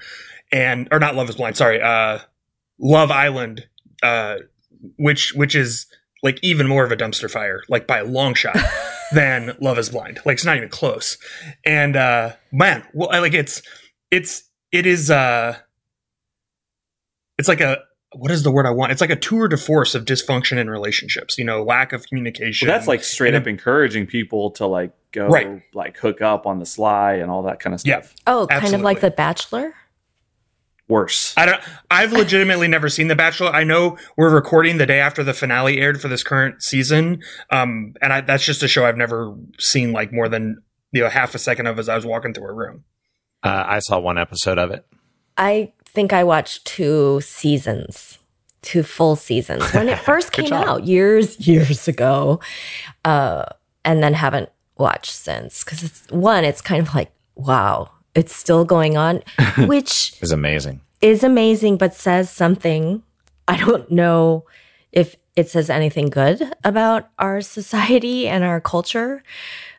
[0.52, 2.18] And or not love is blind sorry uh
[2.78, 3.66] love island
[4.02, 4.36] uh
[4.98, 5.86] which which is
[6.22, 8.58] like even more of a dumpster fire like by a long shot
[9.14, 10.20] than love is blind.
[10.26, 11.16] Like it's not even close.
[11.64, 13.62] And uh man well I- like it's
[14.10, 15.56] it's it is uh
[17.40, 17.78] it's like a
[18.12, 18.90] what is the word I want?
[18.92, 21.38] It's like a tour de force of dysfunction in relationships.
[21.38, 22.68] You know, lack of communication.
[22.68, 25.62] Well, that's like straight And up encouraging people to like go Right.
[25.74, 27.88] like hook up on the sly and all that kind of stuff.
[27.88, 28.00] Yeah.
[28.02, 28.14] stuff.
[28.26, 29.74] Oh, kind of like The Bachelor.
[30.88, 31.34] Worse.
[31.36, 31.62] I don't.
[31.88, 33.50] I've legitimately never seen The Bachelor.
[33.50, 37.94] I know we're recording the day after the finale aired for this current season, um,
[38.02, 41.36] and I, that's just a show I've never seen like more than you know half
[41.36, 42.82] a second of as I was walking through a room.
[43.44, 44.84] Uh, I saw one episode of it.
[45.40, 48.18] I think I watched two seasons,
[48.60, 50.68] two full seasons when it first came job.
[50.68, 52.40] out years, years ago,
[53.04, 53.46] uh,
[53.82, 55.64] and then haven't watched since.
[55.64, 59.22] Because it's one, it's kind of like, wow, it's still going on,
[59.66, 60.82] which is amazing.
[61.00, 63.02] is amazing, but says something.
[63.48, 64.44] I don't know
[64.92, 69.22] if it says anything good about our society and our culture.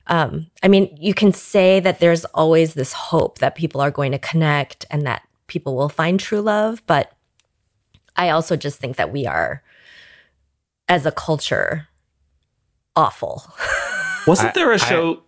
[0.08, 4.12] Um, I mean, you can say that there's always this hope that people are going
[4.12, 5.21] to connect and that
[5.52, 7.12] people will find true love, but
[8.16, 9.62] I also just think that we are,
[10.88, 11.90] as a culture,
[12.96, 13.44] awful.
[14.28, 15.24] Wasn't there a I- show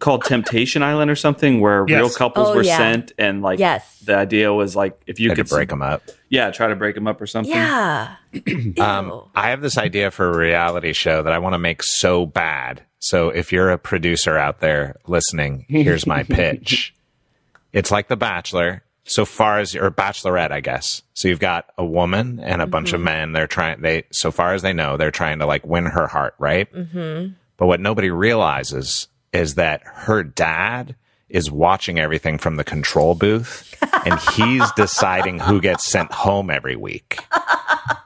[0.00, 1.98] called Temptation Island or something where Yes.
[1.98, 2.76] real couples Oh, were yeah.
[2.78, 4.00] sent and like Yes.
[4.00, 6.02] the idea was like if you Had could break them up.
[6.28, 7.52] yeah, try to break them up or something.
[7.52, 8.14] Yeah.
[8.80, 12.26] Um, I have this idea for a reality show that I want to make so
[12.26, 12.82] bad.
[12.98, 16.92] So if you're a producer out there listening, here's my pitch.
[17.72, 21.02] It's like The Bachelor, so far as or Bachelorette, I guess.
[21.12, 23.32] So you've got a woman and a bunch of men.
[23.32, 23.82] They're trying.
[23.82, 26.72] They so far as they know, they're trying to like win her heart, right?
[26.72, 27.34] Mm-hmm.
[27.56, 30.96] But what nobody realizes is that her dad
[31.28, 33.74] is watching everything from the control booth,
[34.06, 37.18] and he's deciding who gets sent home every week.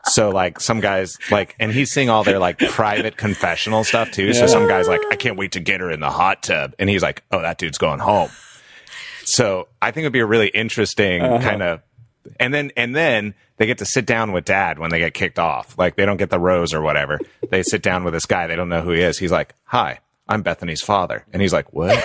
[0.04, 4.32] So like some guys like, and he's seeing all their like private confessional stuff too.
[4.32, 6.88] So some guys like, I can't wait to get her in the hot tub, and
[6.88, 8.30] he's like, oh, that dude's going home.
[9.28, 11.42] So I think it'd be a really interesting uh-huh.
[11.48, 11.82] kind of,
[12.40, 15.38] and then and then they get to sit down with dad when they get kicked
[15.38, 15.76] off.
[15.78, 17.18] Like they don't get the rose or whatever.
[17.50, 18.46] They sit down with this guy.
[18.46, 19.18] They don't know who he is.
[19.18, 20.00] He's like, hi.
[20.30, 21.96] I'm Bethany's father, and he's like, "What?"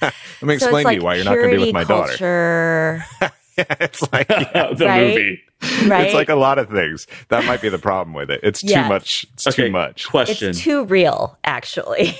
[0.00, 0.12] Let
[0.42, 1.82] me So explain like to you why you're not going to be with purity my
[1.84, 3.04] daughter.
[3.18, 3.32] culture,
[3.80, 4.28] it's like
[4.76, 5.00] the Right?
[5.08, 5.42] movie.
[5.88, 6.04] right?
[6.06, 7.08] It's like a lot of things.
[7.28, 8.38] That might be the problem with it.
[8.44, 9.26] It's too much.
[9.34, 10.06] It's Okay, too much.
[10.08, 10.50] Question.
[10.50, 12.14] it's too real, actually.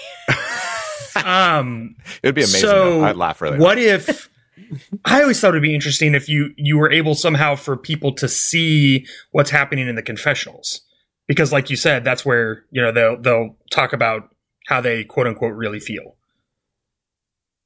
[1.16, 2.60] Um, It'd be amazing.
[2.60, 3.04] So.
[3.04, 3.58] I'd laugh really.
[3.58, 4.28] what if?
[5.04, 8.28] I always thought it'd be interesting if you you were able somehow for people to
[8.28, 10.80] see what's happening in the confessionals.
[11.28, 14.34] because like you said, that's where, you know, they'll they'll talk about
[14.68, 16.16] how they quote unquote really feel.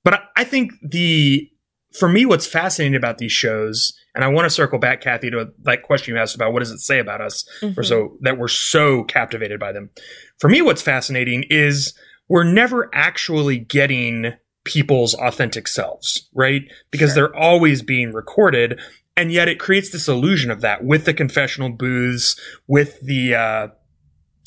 [0.05, 1.51] But I, I think the
[1.99, 5.51] for me what's fascinating about these shows, and I want to circle back, Kathy, to
[5.63, 7.77] that question you asked about what does it say about us Mhm.
[7.79, 9.91] or so that we're so captivated by them.
[10.39, 11.95] For me, what's fascinating is
[12.29, 14.35] we're never actually getting
[14.65, 16.63] people's authentic selves, right?
[16.91, 17.29] Because Sure.
[17.29, 18.81] they're always being recorded.
[19.17, 23.69] And yet it creates this illusion of that with the confessional booths, with the, uh,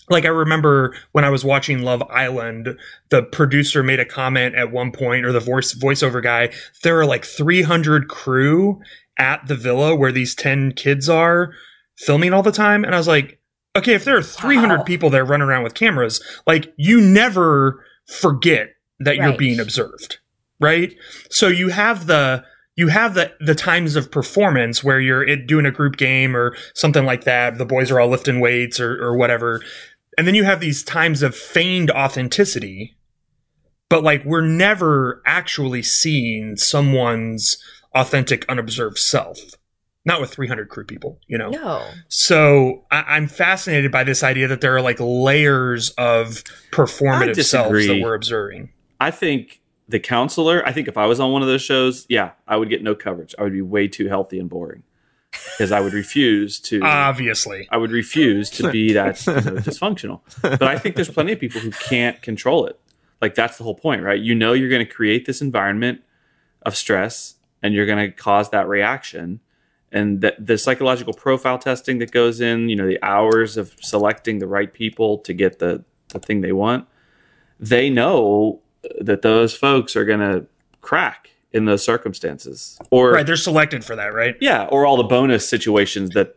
[0.10, 2.78] like I remember when I was watching Love Island,
[3.10, 6.50] the producer made a comment at one point, or the voice voiceover guy,
[6.84, 8.82] there are like 300 crew
[9.18, 11.54] at the villa where these 10 kids are
[11.96, 12.84] filming all the time.
[12.84, 13.39] And I was like,
[13.80, 14.84] okay, if there are 300 Wow.
[14.84, 20.20] people there running around with cameras, like you never forget that you're being observed,
[20.60, 20.96] right?
[21.30, 22.44] So you have the,
[22.76, 26.56] you have the the times of performance where you're it, doing a group game or
[26.74, 27.58] something like that.
[27.58, 29.62] The boys are all lifting weights or, or whatever.
[30.18, 32.96] And then you have these times of feigned authenticity,
[33.90, 37.58] but like we're never actually seeing someone's
[37.96, 39.40] authentic, unobserved self.
[40.10, 41.50] Not with 300 crew people, you know?
[41.50, 41.88] No.
[42.08, 47.88] So I, I'm fascinated by this idea that there are like layers of performative selves
[47.88, 48.72] that we're observing.
[49.00, 52.32] I think the counselor, I think if I was on one of those shows, yeah,
[52.48, 53.34] I would get no coverage.
[53.40, 54.84] I would be way too healthy and boring
[55.32, 56.82] because I would refuse to.
[56.84, 57.68] Obviously.
[57.72, 60.22] I would refuse to be that you know, dysfunctional.
[60.42, 62.80] But I think there's plenty of people who can't control it.
[63.22, 64.20] Like that's the whole point, right?
[64.20, 66.02] You know you're going to create this environment
[66.64, 69.40] of stress and you're going to cause that reaction.
[69.92, 74.40] And that the psychological profile testing that goes in, you know, the hours of selecting
[74.40, 76.88] the right people to get the, the thing they want,
[77.60, 78.62] they know
[79.02, 80.46] that those folks are going to
[80.82, 82.78] crack in those circumstances.
[82.92, 83.26] Or Right.
[83.26, 84.36] They're selected for that, right?
[84.40, 86.36] yeah, or all the bonus situations that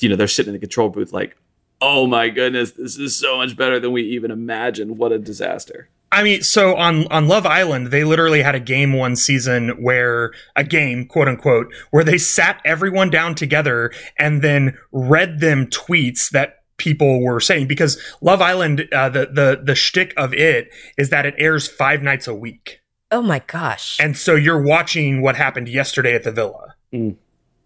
[0.00, 1.36] you know they're sitting in the control booth like,
[1.80, 4.98] oh my goodness, this is so much better than we even imagined.
[4.98, 5.88] What a disaster!
[6.12, 10.32] I mean, so on on Love Island, they literally had a game one season where
[10.54, 16.30] a game, quote unquote, where they sat everyone down together and then read them tweets
[16.30, 21.10] that people were saying because Love Island, uh, the the the shtick of it is
[21.10, 23.98] that it airs five nights a week, Oh my gosh.
[23.98, 26.74] and so you're watching what happened yesterday at the villa.
[26.92, 27.16] Mm.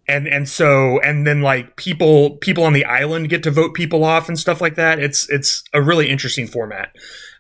[0.09, 4.04] And and so and then like people people on the island get to vote people
[4.04, 5.00] off and stuff like that.
[5.00, 6.94] It's it's a really interesting format.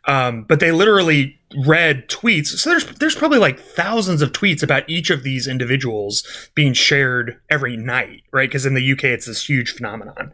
[0.06, 2.46] Um, but they literally read tweets.
[2.46, 7.40] So there's there's probably like thousands of tweets about each of these individuals being shared
[7.50, 8.48] every night, right?
[8.48, 10.32] Because in the UK it's this huge phenomenon.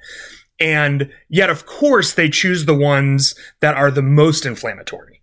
[0.60, 5.20] And yet, of course, they choose the ones that are the most inflammatory,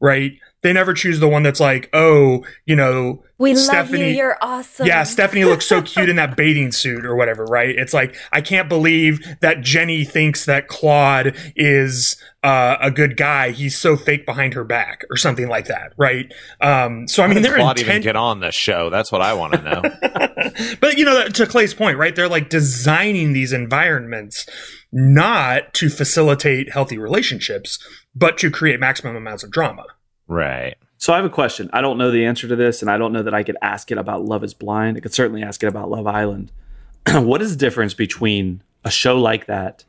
[0.00, 0.32] right?
[0.62, 4.16] They never choose the one that's like, oh, you know, we love Stephanie- you.
[4.16, 4.86] You're awesome.
[4.86, 7.74] yeah, Stephanie looks so cute in that bathing suit or whatever, right?
[7.76, 13.50] It's like I can't believe that Jenny thinks that Claude is uh, a good guy.
[13.50, 16.32] He's so fake behind her back or something like that, right?
[16.60, 18.88] Um, so I mean, they're Claude even get on the show?
[18.90, 19.82] That's what I want to know.
[20.80, 22.14] but you know, to Clay's point, right?
[22.14, 24.46] They're like designing these environments
[24.92, 29.86] not to facilitate healthy relationships, but to create maximum amounts of drama.
[30.28, 30.76] Right.
[30.98, 31.68] So I have a question.
[31.72, 33.90] I don't know the answer to this, and I don't know that I could ask
[33.90, 34.96] it about Love Is Blind.
[34.96, 36.52] I could certainly ask it about Love Island.
[37.12, 39.84] what is the difference between a show like that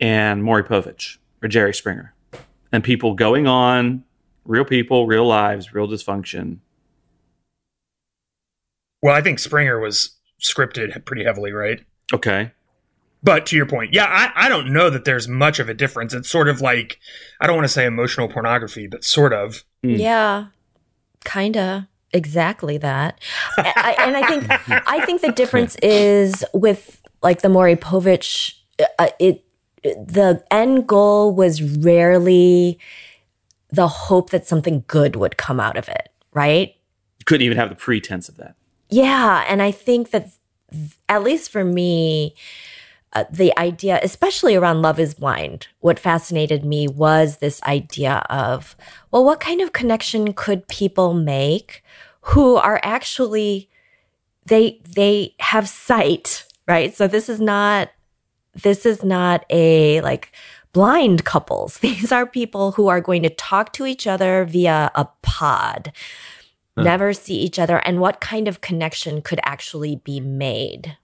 [0.00, 2.14] and Maury Povich or Jerry Springer,
[2.72, 4.04] and people going on,
[4.44, 6.58] real people, real lives, real dysfunction?
[9.02, 11.82] Well, I think Springer was scripted pretty heavily, right?
[12.12, 12.52] Okay,
[13.22, 16.14] But to your point, yeah, I, I don't know that there's much of a difference.
[16.14, 16.98] It's sort of like,
[17.40, 19.62] I don't want to say emotional pornography, but sort of.
[19.84, 19.98] Mm.
[19.98, 20.46] Yeah,
[21.24, 23.20] kinda exactly that.
[23.58, 24.46] I, I- and I think
[24.88, 28.54] I think the difference is with like the Maury Povich.
[28.98, 29.44] Uh, it
[29.82, 32.78] the end goal was rarely
[33.70, 36.74] the hope that something good would come out of it, right?
[37.18, 38.56] you couldn't even have the pretense of that.
[38.88, 40.30] Yeah, and I think that
[40.72, 42.34] th- at least for me,
[43.12, 48.76] uh, the idea, especially around Love Is Blind, what fascinated me was this idea of,
[49.10, 51.82] well, what kind of connection could people make
[52.22, 53.68] who are actually
[54.46, 56.94] they they have sight, right?
[56.94, 57.90] So this is not
[58.54, 60.32] this is not a like
[60.72, 61.78] blind couples.
[61.80, 65.92] These are people who are going to talk to each other via a pod
[66.76, 70.96] never see each other and what kind of connection could actually be made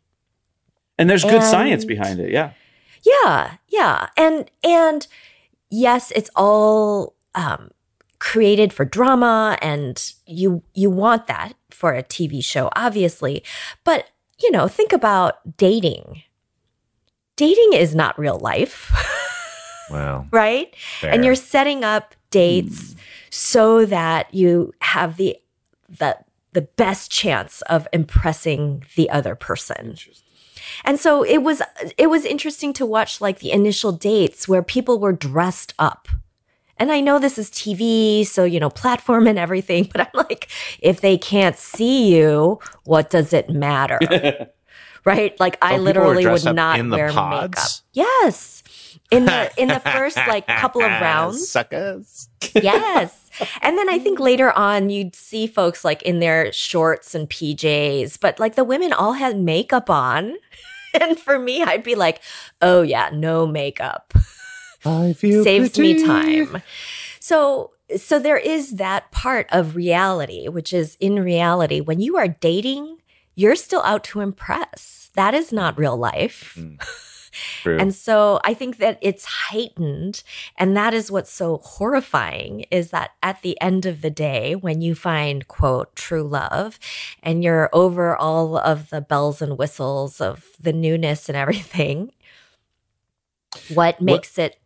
[0.99, 2.31] And there's good science behind it.
[2.31, 2.53] Yeah.
[3.05, 5.07] yeah yeah and and
[5.71, 7.71] yes it's all um
[8.19, 13.45] created for drama and you you want that for a tv show obviously
[13.85, 14.11] but
[14.43, 16.23] you know think about dating
[17.37, 18.91] dating is not real life
[19.91, 20.27] Wow.
[20.33, 20.75] right?
[21.01, 21.13] fair.
[21.13, 22.97] And you're setting up dates
[23.31, 25.37] so that you have the
[25.89, 26.19] the
[26.53, 29.95] the best chance of impressing the other person.
[30.85, 31.63] And so it was
[31.97, 36.09] it was interesting to watch like the initial dates where people were dressed up.
[36.79, 40.49] And I know this is TV, so you know, platform and everything, but I'm like,
[40.81, 43.99] if they can't see you, what does it matter?
[45.05, 45.39] right?
[45.41, 47.51] Like I literally would not wear pods?
[47.51, 47.71] makeup.
[47.93, 48.56] Yes.
[49.11, 51.49] In the in the first like couple of rounds.
[51.49, 52.29] Suckers.
[52.55, 53.31] yes.
[53.63, 58.19] And then I think later on you'd see folks like in their shorts and PJs,
[58.21, 60.37] but like the women all had makeup on.
[60.99, 62.23] And for me, I'd be like,
[62.63, 64.15] oh yeah, no makeup
[64.87, 66.63] I feel saves me time.
[67.21, 72.29] So so there is that part of reality, which is in reality, when you are
[72.29, 72.99] dating,
[73.35, 75.11] you're still out to impress.
[75.15, 76.55] That is not real life.
[76.59, 76.83] Mm.
[77.63, 77.79] True.
[77.79, 80.23] And so I think that it's heightened.
[80.57, 84.81] And that is what's so horrifying is that at the end of the day, when
[84.81, 86.79] you find, quote, true love,
[87.23, 92.13] and you're over all of the bells and whistles of the newness and everything,
[93.69, 94.59] what makes it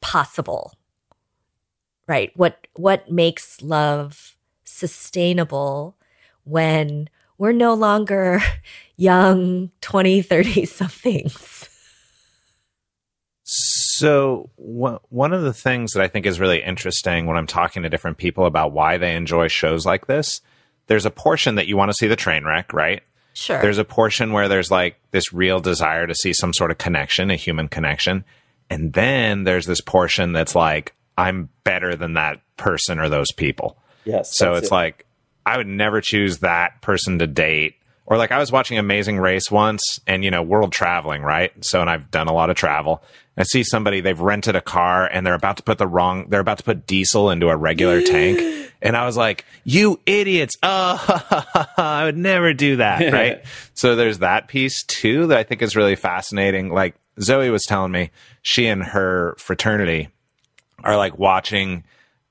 [0.00, 0.74] possible?
[2.06, 2.32] Right?
[2.36, 5.96] What what makes love sustainable
[6.44, 8.40] when we're no longer
[8.96, 11.68] young 20, 30 somethings?
[13.98, 17.82] So one one of the things that I think is really interesting when I'm talking
[17.82, 20.40] to different people about why they enjoy shows like this,
[20.86, 23.02] there's a portion that you want to see the train wreck, right?
[23.34, 23.60] Sure.
[23.60, 27.30] There's a portion where there's like this real desire to see some sort of connection,
[27.30, 28.24] a human connection.
[28.70, 33.76] And then there's this portion that's like, I'm better than that person or those people.
[34.04, 34.36] Yes.
[34.36, 34.72] So it's it.
[34.72, 35.06] like
[35.46, 37.76] I would never choose that person to date.
[38.06, 41.52] Or like I was watching Amazing Race once and you know, world traveling, right?
[41.64, 43.02] So and I've done a lot of travel.
[43.36, 46.40] I see somebody they've rented a car and they're about to put the wrong they're
[46.40, 48.40] about to put diesel into a regular tank.
[48.82, 50.56] And I was like, "You idiots.
[50.62, 53.42] Oh, I would never do that." Right?
[53.72, 56.68] so there's that piece too that I think is really fascinating.
[56.68, 58.10] Like Zoe was telling me,
[58.42, 60.10] she and her fraternity
[60.82, 61.84] are like watching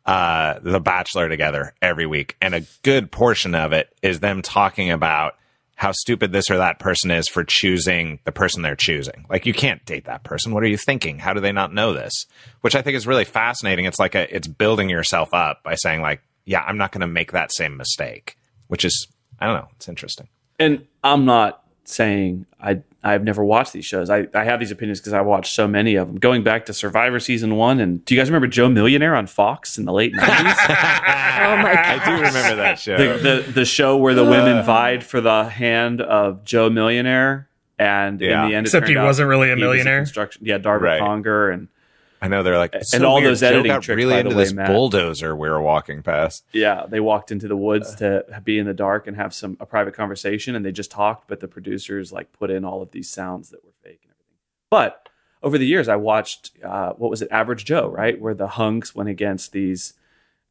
[0.06, 2.36] uh, The Bachelor together every week.
[2.42, 5.36] And a good portion of it is them talking about
[5.84, 9.26] how stupid this or that person is for choosing the person they're choosing.
[9.30, 10.54] Like you can't date that person.
[10.54, 11.20] What are you thinking?
[11.20, 12.26] How do they not know this?
[12.62, 13.84] Which I think is really fascinating.
[13.84, 17.08] It's like a, it's building yourself up by saying like, yeah, I'm not going to
[17.08, 19.08] make that same mistake, which is,
[19.40, 19.68] I don't know.
[19.76, 20.30] It's interesting.
[20.58, 24.10] and I'm not saying I I've never watched these shows.
[24.10, 26.18] I, I have these opinions because I watched so many of them.
[26.18, 29.78] Going back to Survivor season one, and do you guys remember Joe Millionaire on Fox
[29.78, 30.54] in the late nineties?
[30.70, 32.98] oh my god, I do remember that show.
[32.98, 38.22] the, the the show where the women vied for the hand of Joe Millionaire, and
[38.22, 38.44] Yeah.
[38.44, 40.00] in the end, it Except he turned out wasn't really a he was millionaire.
[40.00, 41.00] construction, yeah, Darby Right.
[41.00, 41.68] Conger, and
[42.24, 43.28] I know they're like, And "So all weird.
[43.32, 44.68] those Joe editing got tricks, really by the into way, this Matt.
[44.70, 46.46] bulldozer we were walking past.
[46.54, 49.66] yeah, they walked into the woods to be in the dark and have some a
[49.66, 53.10] private conversation, and they just talked, but the producers like put in all of these
[53.10, 54.38] sounds that were fake and everything.
[54.70, 55.10] But
[55.44, 58.96] over the years, I watched uh, what was it, Average Joe, right, where the hunks
[58.96, 59.94] went against these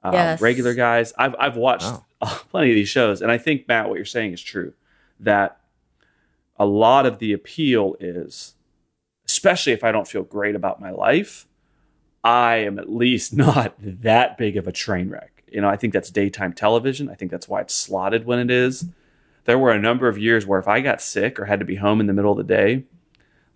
[0.04, 0.40] uh, Yes.
[0.42, 1.12] regular guys.
[1.16, 2.42] I've I've watched Oh.
[2.50, 4.74] plenty of these shows, and I think Matt, what you're saying is true.
[5.20, 5.58] That
[6.58, 8.54] a lot of the appeal is,
[9.26, 11.46] especially if I don't feel great about my life,
[12.24, 15.44] I am at least not that big of a train wreck.
[15.50, 17.10] You know, I think that's daytime television.
[17.10, 18.86] I think that's why it's slotted when it is.
[19.44, 21.76] There were a number of years where if I got sick or had to be
[21.76, 22.84] home in the middle of the day,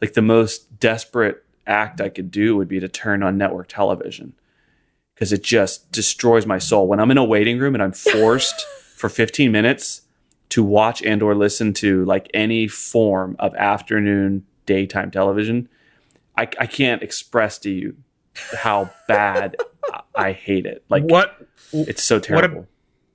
[0.01, 4.35] like the most desperate act I could do would be to turn on network television
[5.15, 6.87] because it just destroys my soul.
[6.87, 8.61] When I'm in a waiting room and I'm forced
[8.97, 10.03] for 15 minutes
[10.51, 15.69] to watch and or listen to like any form of afternoon daytime television,
[16.37, 17.97] I, I can't express to you
[18.57, 19.57] how bad
[19.93, 20.85] I- I hate it.
[20.89, 21.37] Like what
[21.73, 22.69] it's so What a- terrible.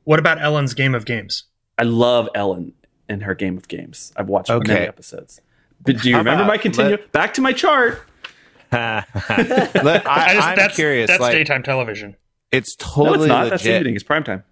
[0.03, 1.43] what about Ellen's Game of Games?
[1.77, 2.73] I love Ellen
[3.09, 4.13] and her Game of Games.
[4.15, 4.73] I've watched Okay.
[4.73, 5.41] many episodes.
[5.83, 6.91] But do you How remember about my continue?
[6.91, 8.01] let- Back to my chart.
[8.71, 11.07] Let- I I, just am that's curious.
[11.09, 12.15] that's like, daytime television.
[12.51, 13.49] it's No, totally it's not.
[13.49, 13.81] That's legit.
[13.81, 13.95] evening.
[13.95, 14.43] It's prime time.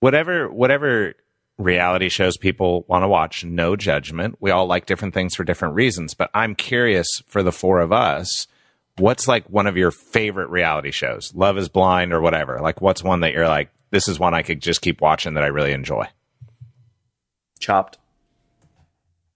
[0.00, 1.14] whatever whatever
[1.58, 5.74] reality shows people want to watch no judgment we all like different things for different
[5.74, 8.46] reasons but i'm curious for the four of us
[8.98, 13.02] what's like one of your favorite reality shows love is blind or whatever like what's
[13.02, 15.72] one that you're like this is one i could just keep watching that i really
[15.72, 16.04] enjoy
[17.58, 17.98] Chopped.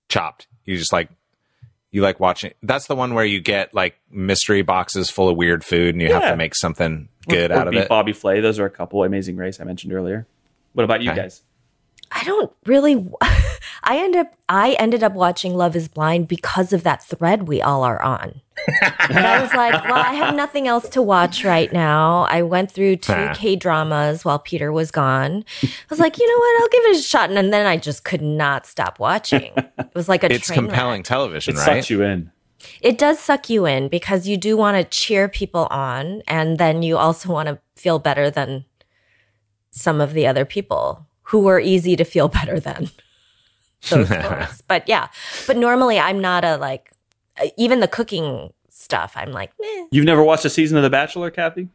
[0.08, 1.08] chopped you just like
[1.90, 5.64] you like watching that's the one where you get like mystery boxes full of weird
[5.64, 8.40] food and you have to make something good Or out of it Bobby Flay.
[8.40, 9.02] Those are a couple.
[9.02, 10.26] Amazing Race I mentioned earlier.
[10.74, 11.22] What about you Okay.
[11.22, 11.42] guys?
[12.12, 13.06] I don't really
[13.82, 17.60] I ended up I ended up watching Love Is Blind because of that thread we
[17.62, 18.40] all are on.
[19.10, 22.22] and I was like, well, I have nothing else to watch right now.
[22.22, 23.28] I went through two.
[23.34, 25.44] K dramas while Peter was gone.
[25.62, 26.62] I was like, you know what?
[26.62, 27.30] I'll give it a shot.
[27.30, 29.52] And then I just could not stop watching.
[29.56, 31.04] It was like a It's train compelling wreck.
[31.04, 31.64] television, It right?
[31.66, 32.32] sucks you in.
[32.80, 36.82] It does suck you in because you do want to cheer people on, and then
[36.82, 38.64] you also want to feel better than
[39.70, 42.90] some of the other people who were easy to feel better than.
[43.90, 44.62] Those folks.
[44.66, 45.08] But yeah,
[45.46, 46.90] but normally I'm not a like
[47.40, 49.12] uh, even the cooking stuff.
[49.16, 49.86] I'm like, meh.
[49.90, 51.68] You've never watched a season of The Bachelor, Kathy?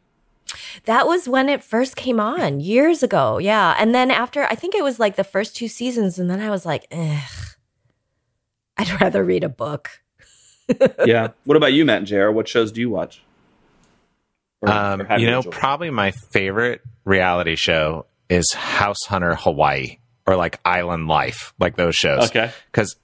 [0.84, 3.38] That was when it first came on years ago.
[3.38, 6.40] Yeah, and then after I think it was like the first two seasons, and then
[6.40, 7.22] I was like, ugh,
[8.76, 10.02] I'd rather read a book.
[11.06, 11.28] yeah.
[11.44, 12.30] What about you, Matt and JR?
[12.30, 13.22] What shows do you watch?
[14.60, 15.52] Or- Um, or you know, enjoyed?
[15.54, 21.94] probably my favorite reality show is House Hunter Hawaii or like Island Life, like those
[21.94, 22.24] shows.
[22.24, 22.50] Okay.
[22.70, 22.96] because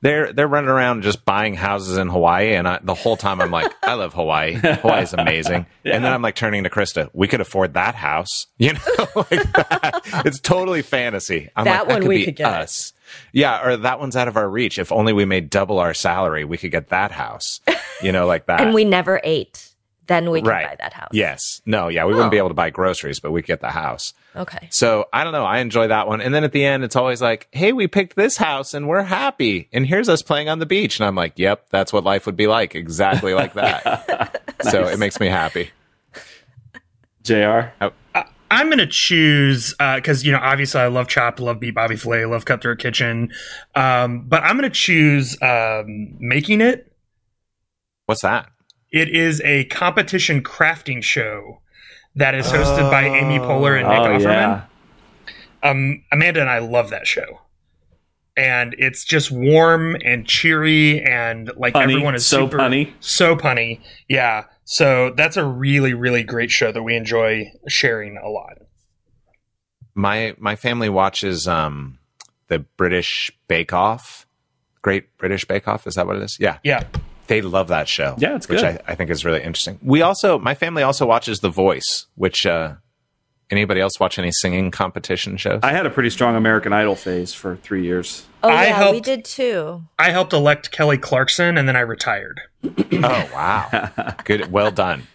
[0.00, 3.52] they're they're running around just buying houses in Hawaii, and I, the whole time I'm
[3.52, 4.54] like, I love Hawaii.
[4.60, 5.66] Hawaii is amazing.
[5.84, 9.52] And then I'm like turning to Krista, we could afford that house, you know, like
[9.52, 10.00] that.
[10.24, 11.50] It's totally fantasy.
[11.56, 12.52] I'm That like, one could we be could get.
[12.52, 12.92] us.
[13.32, 14.78] Yeah, or that one's out of our reach.
[14.78, 17.60] If only we made double our salary, we could get that house.
[18.00, 18.60] You know, like that.
[18.60, 19.71] and we never ate.
[20.08, 20.66] Then we could Right.
[20.70, 21.10] buy that house.
[21.12, 21.60] Yes.
[21.64, 22.30] No, yeah, we wouldn't Oh.
[22.30, 24.14] be able to buy groceries, but we could get the house.
[24.34, 24.66] Okay.
[24.70, 25.44] So I don't know.
[25.44, 26.20] I enjoy that one.
[26.20, 29.02] And then at the end, it's always like, hey, we picked this house and we're
[29.04, 29.68] happy.
[29.72, 30.98] And here's us playing on the beach.
[30.98, 32.74] And I'm like, yep, that's what life would be like.
[32.74, 34.38] Exactly like that.
[34.70, 35.70] So it makes me happy.
[37.24, 37.72] JR?
[38.50, 42.44] I'm gonna choose because you know obviously I love Chop, love Beat Bobby Flay, love
[42.44, 43.32] Cutthroat Kitchen,
[43.74, 46.92] um, but I'm gonna choose um, Making It.
[48.06, 48.50] What's that?
[48.92, 51.60] It is a competition crafting show
[52.14, 54.66] that is hosted by Amy Poehler and Nick oh, Offerman.
[55.62, 55.68] yeah.
[55.70, 57.40] Um, Amanda and I love that show,
[58.36, 61.82] and it's just warm and cheery, and like Punny.
[61.84, 62.92] everyone is So super punny.
[63.00, 63.80] so punny.
[64.08, 68.58] Yeah, so that's a really really great show that we enjoy sharing a lot.
[69.94, 71.98] My my family watches um
[72.48, 74.26] the British Bake Off.
[74.82, 75.86] Great British Bake Off.
[75.86, 76.38] Is that what it is?
[76.40, 76.58] Yeah.
[76.64, 76.82] Yeah,
[77.26, 78.14] They love that show.
[78.18, 78.80] Yeah, it's which good.
[78.86, 79.78] I, I think is really interesting.
[79.82, 82.74] We also, my family also watches The Voice, which, uh,
[83.52, 85.60] anybody else watch any singing competition shows?
[85.62, 88.26] I had a pretty strong American Idol phase for three years.
[88.42, 89.84] Oh I yeah, we did too.
[89.98, 92.40] I helped elect Kelly Clarkson, and then I retired.
[92.64, 94.14] oh, wow.
[94.24, 94.50] Good.
[94.50, 95.06] Well done.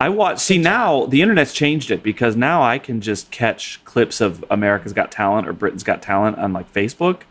[0.00, 0.38] I watch.
[0.40, 4.92] See now the internet's changed it because now I can just catch clips of America's
[4.92, 7.22] Got Talent or Britain's Got Talent on like Facebook.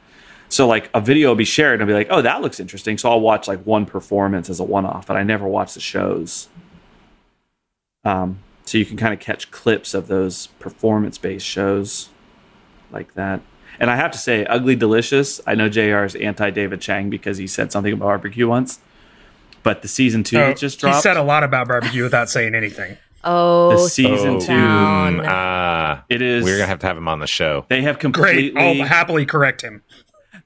[0.53, 2.99] So like a video will be shared and I'll be like, oh, that looks interesting.
[2.99, 6.47] So I'll watch like one performance as a one-off, but I never watch the shows.
[8.05, 12.09] Um, so you can kind of catch clips of those performance-based shows
[12.91, 13.41] like that.
[13.79, 15.41] And I have to say, Ugly Delicious.
[15.47, 16.03] I know Jr.
[16.03, 18.79] is anti David Chang because he said something about barbecue once,
[19.63, 22.55] but the season two Oh, that just he said a lot about barbecue without saying
[22.55, 22.97] anything.
[23.25, 24.53] Oh, The season sit two.
[24.53, 25.21] down.
[25.23, 26.43] Ah, It is.
[26.43, 27.65] we're going to have to have him on the show.
[27.69, 28.33] They have completely.
[28.33, 28.53] Great.
[28.53, 28.81] completely.
[28.81, 29.81] I'll happily correct him.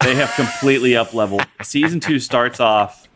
[0.01, 1.45] They have completely up leveled.
[1.61, 3.07] Season two starts off.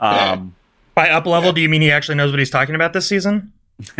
[0.00, 0.54] Um,
[0.94, 3.52] By up level, do you mean he actually knows what he's talking about this season?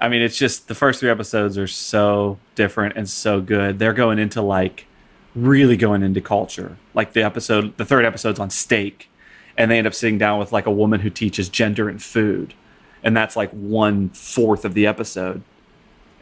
[0.00, 3.78] I mean, it's just the first three episodes are so different and so good.
[3.78, 4.86] They're going into like
[5.34, 6.76] really going into culture.
[6.94, 9.10] Like the episode, the third episode's on steak,
[9.56, 12.54] and they end up sitting down with like a woman who teaches gender and food,
[13.02, 15.42] and that's like one fourth of the episode.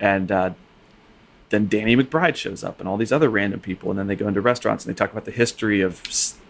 [0.01, 0.51] And uh,
[1.51, 4.29] then Danny McBride shows up, and all these other random people, and then they go
[4.29, 6.03] into restaurants and they talk about the history of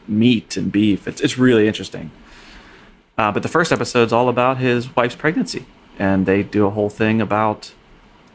[0.06, 1.06] meat and beef.
[1.06, 2.10] It's it's really interesting.
[3.16, 5.66] Uh, but the first episode's all about his wife's pregnancy,
[5.98, 7.72] and they do a whole thing about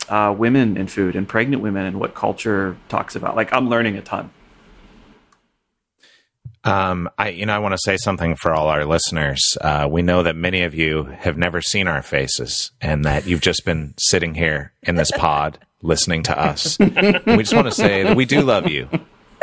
[0.10, 3.36] uh, women and food and pregnant women and what culture talks about.
[3.36, 4.32] Like I'm learning a ton.
[6.66, 9.58] Um, I, you know, I want to say something for all our listeners.
[9.60, 13.42] Uh, we know that many of you have never seen our faces and that you've
[13.42, 16.80] just been sitting here in this pod listening to us.
[16.80, 16.88] we
[17.38, 18.90] just want to say that we do love you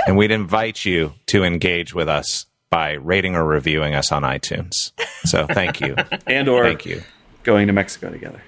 [0.07, 4.93] and we'd invite you to engage with us by rating or reviewing us on iTunes.
[5.24, 5.95] So thank you.
[6.26, 7.03] And or Thank you.
[7.43, 8.43] going to Mexico together.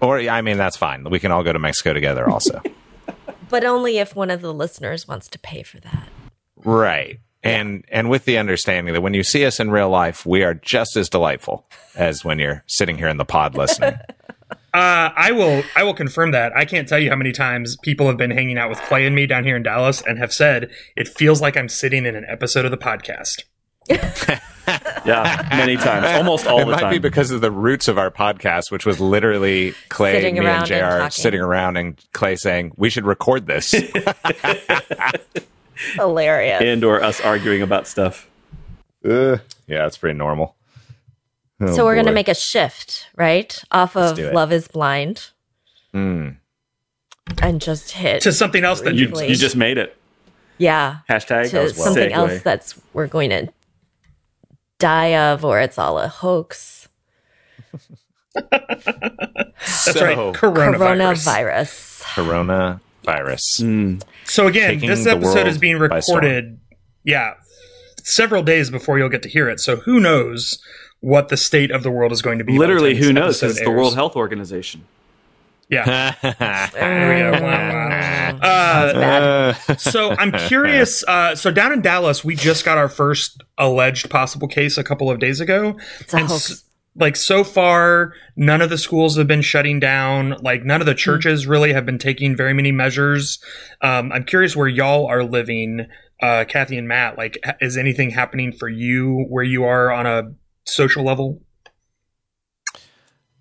[0.00, 1.04] Or, I mean, that's fine.
[1.10, 2.62] We can all go to Mexico together also.
[3.48, 6.08] But only if one of the listeners wants to pay for that.
[6.56, 7.20] Right.
[7.42, 10.54] And and with the understanding that when you see us in real life, we are
[10.54, 11.64] just as delightful
[11.94, 13.94] as when you're sitting here in the pod listening.
[14.74, 15.62] Uh, I will.
[15.74, 16.52] I will confirm that.
[16.56, 19.16] I can't tell you how many times people have been hanging out with Clay and
[19.16, 22.26] me down here in Dallas and have said it feels like I'm sitting in an
[22.28, 23.42] episode of the podcast.
[25.06, 26.72] Yeah, many times, almost all it the time.
[26.72, 26.92] It might time.
[26.92, 30.46] be because of the roots of our podcast, which was literally Clay, Sitting me, and
[30.46, 33.70] around and JR sitting around and Clay saying, We should record this.
[35.94, 36.60] Hilarious.
[36.62, 38.28] and or us arguing about stuff.
[39.02, 40.54] Uh, yeah, it's pretty normal.
[41.60, 43.60] Oh, so we're going to make a shift, right?
[43.72, 44.18] Off of.
[44.18, 45.30] Love is Blind
[45.94, 46.36] Mm.
[47.42, 48.22] and just hit.
[48.22, 49.96] to something else that You you, just made it.
[50.58, 50.98] yeah.
[51.10, 52.12] Hashtag To something segue.
[52.12, 53.48] else that's we're going to
[54.78, 56.88] die of or it's all a hoax.
[58.34, 61.24] That's right, coronavirus.
[61.24, 62.80] Coronavirus.
[63.04, 63.62] Coronavirus.
[63.62, 64.02] Mm.
[64.24, 66.60] So again, Taking this episode is being recorded,
[67.04, 67.34] yeah,
[68.04, 69.58] several days before you'll get to hear it.
[69.60, 70.62] So who knows
[71.00, 72.58] what the state of the world is going to be?
[72.58, 73.42] Literally, who knows?
[73.42, 73.70] episode It's the.
[73.70, 74.84] World Health Organization.
[75.70, 76.14] Yeah.
[76.72, 77.44] there we go.
[77.44, 78.48] Wow, wow.
[78.48, 81.04] Uh, so I'm curious.
[81.06, 85.10] Uh, so down in Dallas, we just got our first alleged possible case a couple
[85.10, 85.76] of days ago.
[86.00, 86.50] It's a And hoax.
[86.50, 86.64] s-
[86.96, 90.36] like so far, none of the schools have been shutting down.
[90.40, 93.38] Like none of the churches really have been taking very many measures.
[93.82, 95.86] Um, I'm curious where y'all are living,
[96.22, 97.16] uh, Kathy and Matt.
[97.18, 100.32] Like, ha- is anything happening for you where you are on a
[100.68, 101.40] social level?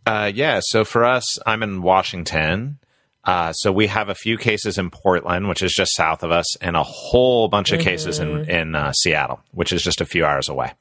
[0.06, 0.60] Uh, yeah.
[0.64, 2.80] So for us, I'm in Washington.
[3.24, 6.56] Uh, so we have a few cases in Portland, which is just south of us,
[6.58, 10.26] and a whole bunch of cases in in uh, Seattle, which is just a few
[10.26, 10.72] hours away.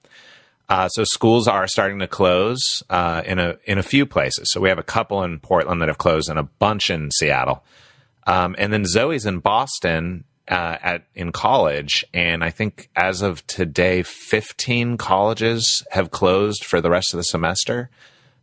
[0.69, 4.53] Uh, so schools are starting to close uh, in a in a few places.
[4.53, 7.65] So we have a couple in Portland that have closed, and a bunch in Seattle.
[8.29, 13.47] Um, and then Zoe's in Boston uh, at in college, and I think as of
[13.47, 17.91] today, 15 colleges have closed for the rest of the semester.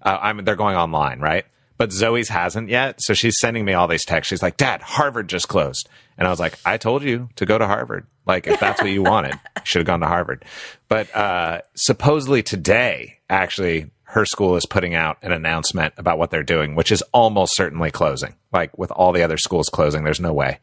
[0.02, 1.46] Uh, I mean, they're going online, right?
[1.78, 4.30] But Zoe's hasn't yet, so she's sending me all these texts.
[4.30, 7.58] She's like, "Dad, Harvard just closed," and I was like, "I told you to go
[7.58, 8.06] to Harvard.
[8.26, 10.46] Like, if that's what you wanted, you should have gone to Harvard."
[10.88, 16.44] But uh, supposedly today, actually, her school is putting out an announcement about what they're
[16.44, 18.36] doing, which is almost certainly closing.
[18.52, 20.60] Like with all the other schools closing, there's no way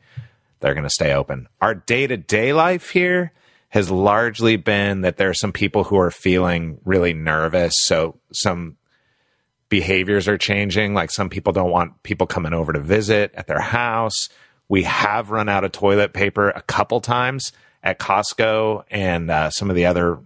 [0.61, 1.49] they're going to stay open.
[1.61, 3.33] Our day to day life here
[3.71, 7.75] has largely been that there are some people who are feeling really nervous.
[7.83, 8.77] So some
[9.69, 10.93] behaviors are changing.
[10.93, 14.29] Like some people don't want people coming over to visit at their house.
[14.69, 17.53] We have run out of toilet paper a couple times
[17.83, 20.19] at Costco and uh, some of the other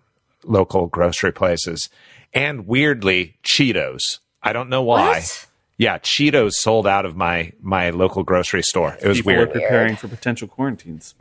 [0.43, 1.89] local grocery places.
[2.33, 4.19] And weirdly, Cheetos.
[4.43, 5.21] I don't know why.
[5.21, 5.47] What?
[5.77, 8.97] Yeah, Cheetos sold out of my my local grocery store.
[9.01, 9.49] It was People weird.
[9.49, 11.15] are preparing for potential quarantines.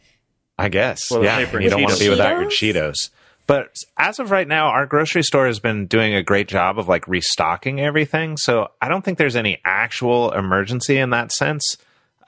[0.58, 1.08] I guess.
[1.08, 3.10] Toilet yeah, you don't want to be without your Cheetos.
[3.46, 6.88] But as of right now, our grocery store has been doing a great job of
[6.88, 8.38] like restocking everything.
[8.38, 11.78] So I don't think there's any actual emergency in that sense.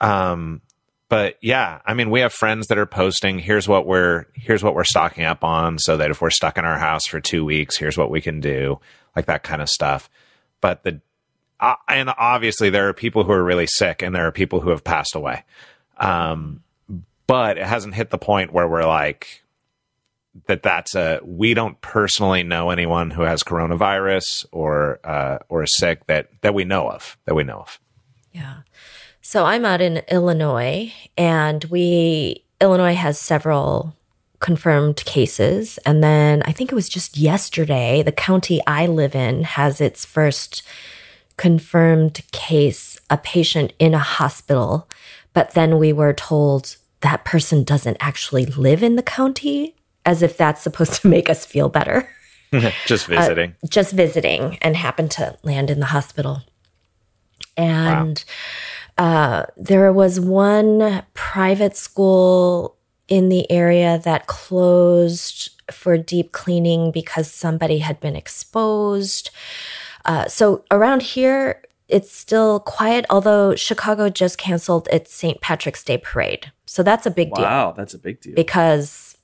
[0.00, 0.60] Um,
[1.08, 4.74] but yeah, I mean, we have friends that are posting, here's what we're, here's what
[4.74, 7.76] we're stocking up on so that if we're stuck in our house for two weeks,
[7.76, 8.80] here's what we can do,
[9.14, 10.10] like that kind of stuff.
[10.60, 11.00] But the,
[11.60, 14.70] uh, and obviously there are people who are really sick and there are people who
[14.70, 15.44] have passed away.
[15.98, 16.62] Um,
[17.26, 19.42] but it hasn't hit the point where we're like
[20.46, 25.76] that that's a we don't personally know anyone who has coronavirus or uh, or is
[25.76, 27.80] sick that that we know of that we know of
[28.32, 28.58] Yeah.
[29.26, 33.96] So I'm out in Illinois, and we, Illinois has several
[34.38, 35.80] confirmed cases.
[35.84, 40.04] And then I think it was just yesterday, the county I live in has its
[40.04, 40.62] first
[41.36, 44.88] confirmed case, a patient in a hospital.
[45.32, 49.74] But then we were told that person doesn't actually live in the county,
[50.04, 52.08] as if that's supposed to make us feel better.
[52.86, 56.42] just visiting just visiting and happened to land in the hospital.
[57.56, 58.24] And
[58.98, 62.76] uh, there was one private school
[63.08, 69.30] in the area that closed for deep cleaning because somebody had been exposed.
[70.06, 75.40] Uh, so around here, it's still quiet, although Chicago just canceled its St.
[75.40, 76.50] Patrick's Day parade.
[76.64, 78.34] So that's a big deal Wow, that's a big deal.
[78.34, 79.16] because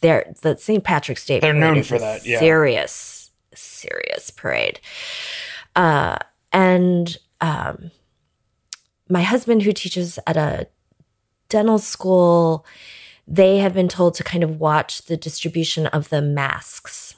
[0.00, 0.82] they're the St.
[0.82, 2.38] Patrick's Day They're parade known is for a that, yeah.
[2.40, 4.80] serious, serious parade.
[5.76, 6.18] Uh,
[6.52, 7.90] and um,
[9.08, 10.68] my husband, who teaches at a
[11.48, 12.66] dental school,
[13.26, 17.14] they have been told to kind of watch the distribution of the masks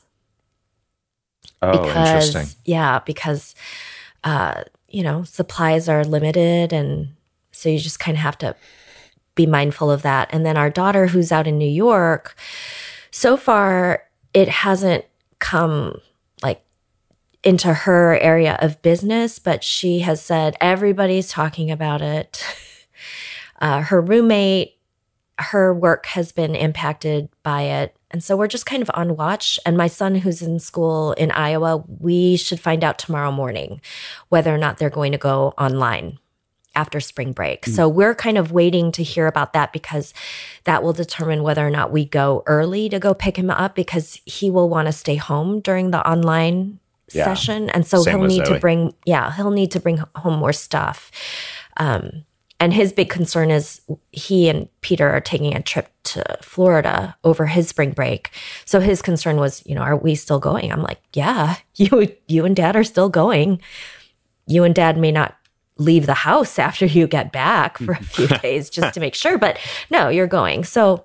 [1.65, 3.55] oh because interesting yeah because
[4.25, 7.09] uh you know supplies are limited and
[7.53, 8.55] so you just kind of have to
[9.35, 10.29] be mindful of that.
[10.33, 12.37] And then our daughter who's out in new york
[13.11, 15.05] so far it hasn't
[15.39, 16.01] come
[16.43, 16.63] like
[17.43, 22.45] into her area of business but she has said everybody's talking about it.
[23.61, 24.75] Uh, her roommate
[25.39, 27.97] her work has been impacted by it.
[28.15, 29.59] And so we're just kind of on watch.
[29.67, 33.81] And my son, who's in school in Iowa, we should find out tomorrow morning
[34.29, 36.19] whether or not they're going to go online.
[36.77, 37.67] after spring break.
[37.67, 40.13] So we're kind of waiting to hear about that because
[40.65, 44.21] that will determine whether or not we go early to go pick him up because
[44.27, 46.81] he will want to stay home during the online
[47.13, 47.27] Yeah.
[47.27, 47.71] session.
[47.71, 48.55] And so Same he'll need Zoe.
[48.55, 51.13] to bring, yeah, he'll need to bring home more stuff.
[51.77, 52.25] Um,
[52.61, 53.81] and his big concern is
[54.13, 58.31] he and Peter are taking a trip to Florida over his spring break.
[58.65, 60.71] So his concern was, you know, are we still going?
[60.71, 63.61] I'm like, yeah, you you and dad are still going.
[64.47, 65.37] You and dad may not
[65.77, 69.39] leave the house after you get back for a few days just to make sure,
[69.39, 69.59] but
[69.91, 70.65] no, you're going.
[70.65, 71.05] So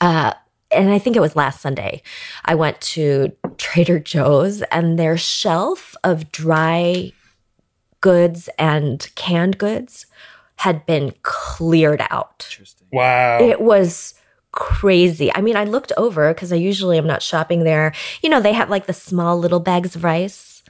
[0.00, 0.34] uh
[0.72, 2.02] and I think it was last Sunday,
[2.44, 7.12] I went to Trader Joe's and their shelf of dry
[8.00, 10.06] goods and canned goods
[10.60, 12.46] had been cleared out.
[12.50, 12.86] Interesting.
[12.92, 13.38] Wow.
[13.40, 14.12] It was
[14.52, 15.32] crazy.
[15.34, 17.94] I mean, I looked over because I usually am not shopping there.
[18.22, 20.62] You know, they have like the small little bags of rice.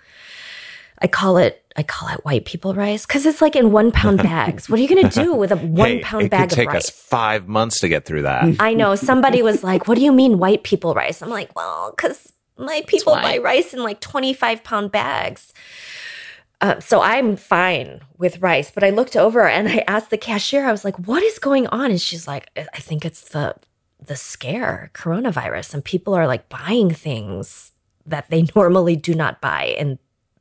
[1.03, 4.19] I call it I call it white people rice because it's like in one pound
[4.23, 4.69] bags.
[4.69, 6.69] What are you gonna do with a one Hey, pound it bag could of take
[6.69, 6.85] rice?
[6.89, 8.45] us five months to get through that.
[8.61, 11.93] I know somebody was like, "What do you mean white people rice?" I'm like, "Well,
[11.97, 15.53] because my people buy rice in like 25 pound bags."
[16.61, 20.67] Uh, so I'm fine with rice, but I looked over and I asked the cashier.
[20.67, 23.55] I was like, "What is going on?" And she's like, "I I think it's the
[24.05, 27.73] the scare, coronavirus, and people are like buying things
[28.07, 29.99] that they normally do not buy in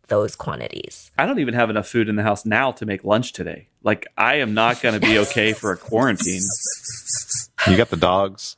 [0.07, 3.31] those quantities." I don't even have enough food in the house now to make lunch
[3.31, 3.69] today.
[3.81, 6.41] Like I am not going to be okay for a quarantine.
[7.65, 8.57] You got the dogs.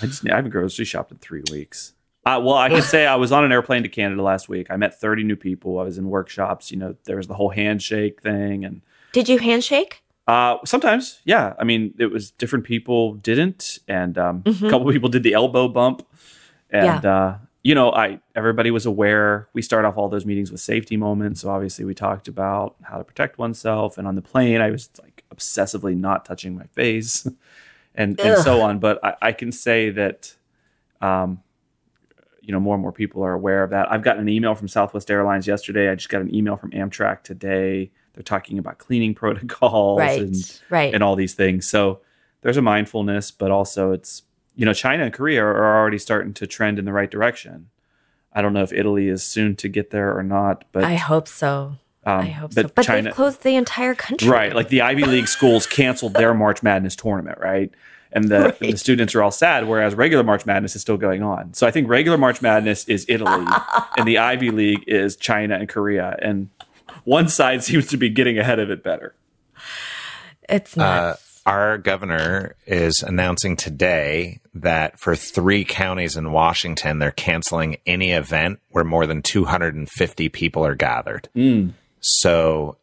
[0.00, 1.94] I just I haven't grocery shopped in three weeks.
[2.24, 4.68] Uh, well, I can say I was on an airplane to Canada last week.
[4.70, 5.78] I met 30 new people.
[5.78, 6.70] I was in workshops.
[6.70, 10.02] You know, there was the whole handshake thing, and Did you handshake?
[10.28, 11.54] uh, sometimes, yeah.
[11.58, 15.66] I mean, it was different people didn't, and um, a couple people did the elbow
[15.66, 16.06] bump,
[16.70, 19.48] and uh, you know, I everybody was aware.
[19.52, 21.40] We start off all those meetings with safety moments.
[21.40, 24.90] So obviously, we talked about how to protect oneself, and on the plane, I was
[25.02, 27.26] like obsessively not touching my face,
[27.96, 28.78] and and so on.
[28.78, 30.34] But I, I can say that.
[31.00, 31.42] Um,
[32.42, 33.90] you know, more and more people are aware of that.
[33.90, 35.88] I've gotten an email from Southwest Airlines yesterday.
[35.88, 37.90] I just got an email from Amtrak today.
[38.14, 40.92] They're talking about cleaning protocols Right, and right.
[40.94, 41.66] and all these things.
[41.68, 42.00] So
[42.42, 44.22] there's a mindfulness, but also it's
[44.56, 47.68] you know China and Korea are already starting to trend in the right direction.
[48.32, 51.28] I don't know if Italy is soon to get there or not, but I hope
[51.28, 51.76] so.
[52.04, 52.62] um, I hope so.
[52.74, 54.28] But China, they've closed the entire country.
[54.28, 54.54] right?
[54.54, 57.70] Like the Ivy League schools canceled their March Madness tournament, right?
[58.12, 61.22] And the, and the students are all sad, whereas regular March Madness is still going
[61.22, 61.54] on.
[61.54, 63.46] So I think regular March Madness is Italy,
[63.96, 66.50] and the Ivy League is China and Korea, and
[67.04, 69.14] one side seems to be getting ahead of it better.
[70.48, 77.78] It's Uh, our governor is announcing today that for three counties in Washington, they're canceling
[77.86, 81.28] any event where more than 250 people are gathered.
[82.04, 82.78] So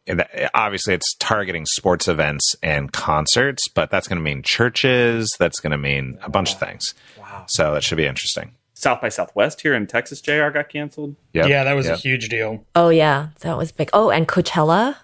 [0.54, 5.36] obviously, it's targeting sports events and concerts, but that's going to mean churches.
[5.38, 6.94] That's going to mean a bunch of things.
[7.18, 7.44] Wow.
[7.48, 8.52] So that should be interesting.
[8.72, 11.14] South by Southwest here in Texas, JR got canceled.
[11.34, 11.48] Yep.
[11.48, 12.64] yeah, that was a huge deal.
[12.74, 13.90] oh yeah, that was big.
[13.92, 14.96] Oh, and Coachella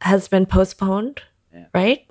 [0.00, 1.22] has been postponed,
[1.72, 2.04] right?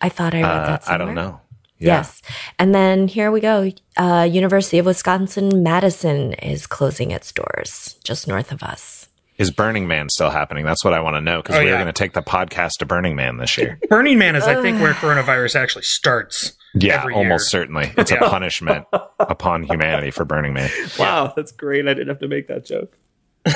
[0.00, 0.88] I thought I read Uh, that.
[0.90, 1.40] I don't know.
[1.78, 1.96] Yeah.
[1.98, 2.22] Yes,
[2.58, 3.70] and then here we go.
[3.98, 9.05] Uh, University of Wisconsin Madison is closing its doors just north of us.
[9.38, 10.64] Is Burning Man still happening?
[10.64, 11.74] That's what I want to know because Oh, we're yeah.
[11.74, 13.78] going to take the podcast to Burning Man this year.
[13.88, 16.52] Burning Man is, I think, where coronavirus actually starts.
[16.74, 17.22] Yeah, every year.
[17.22, 17.92] almost certainly.
[17.96, 18.86] It's a punishment
[19.20, 20.70] upon humanity for Burning Man.
[20.98, 21.86] Wow, that's great.
[21.86, 22.96] I didn't have to make that joke.
[23.46, 23.52] All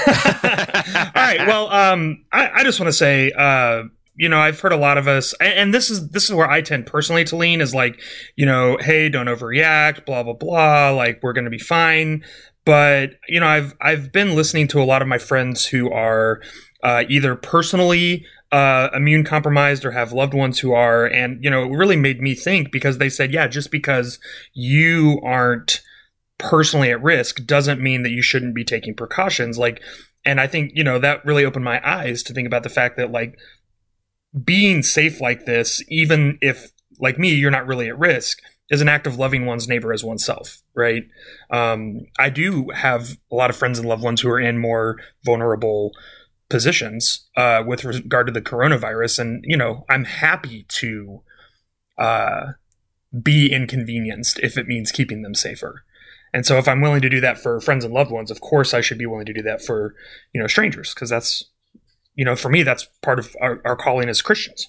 [1.16, 1.46] right.
[1.46, 3.84] Well, um, I, I just want to say, uh,
[4.16, 6.48] you know, I've heard a lot of us, and, and this is this is where
[6.50, 8.00] I tend personally to lean is like,
[8.36, 10.90] you know, hey, don't overreact, blah blah blah.
[10.90, 12.24] Like we're gonna be fine.
[12.70, 16.40] But you know, I've I've been listening to a lot of my friends who are
[16.84, 21.64] uh, either personally uh, immune compromised or have loved ones who are, and you know,
[21.64, 24.20] it really made me think because they said, yeah, just because
[24.54, 25.80] you aren't
[26.38, 29.58] personally at risk doesn't mean that you shouldn't be taking precautions.
[29.58, 29.82] Like,
[30.24, 32.96] and I think, you know, that really opened my eyes to think about the fact
[32.98, 33.36] that, like,
[34.44, 38.38] being safe like this, even if, like me, you're not really at risk,
[38.70, 41.04] is an act of loving one's neighbor as oneself, right?
[41.50, 44.96] Um, I do have a lot of friends and loved ones who are in more
[45.24, 45.92] vulnerable
[46.48, 49.18] positions uh, with regard to the coronavirus.
[49.18, 51.22] And, you know, I'm happy to
[51.98, 52.52] uh,
[53.22, 55.84] be inconvenienced if it means keeping them safer.
[56.32, 58.72] And so if I'm willing to do that for friends and loved ones, of course
[58.72, 59.96] I should be willing to do that for,
[60.32, 61.44] you know, strangers because that's,
[62.14, 64.68] you know, for me, that's part of our, our calling as Christians.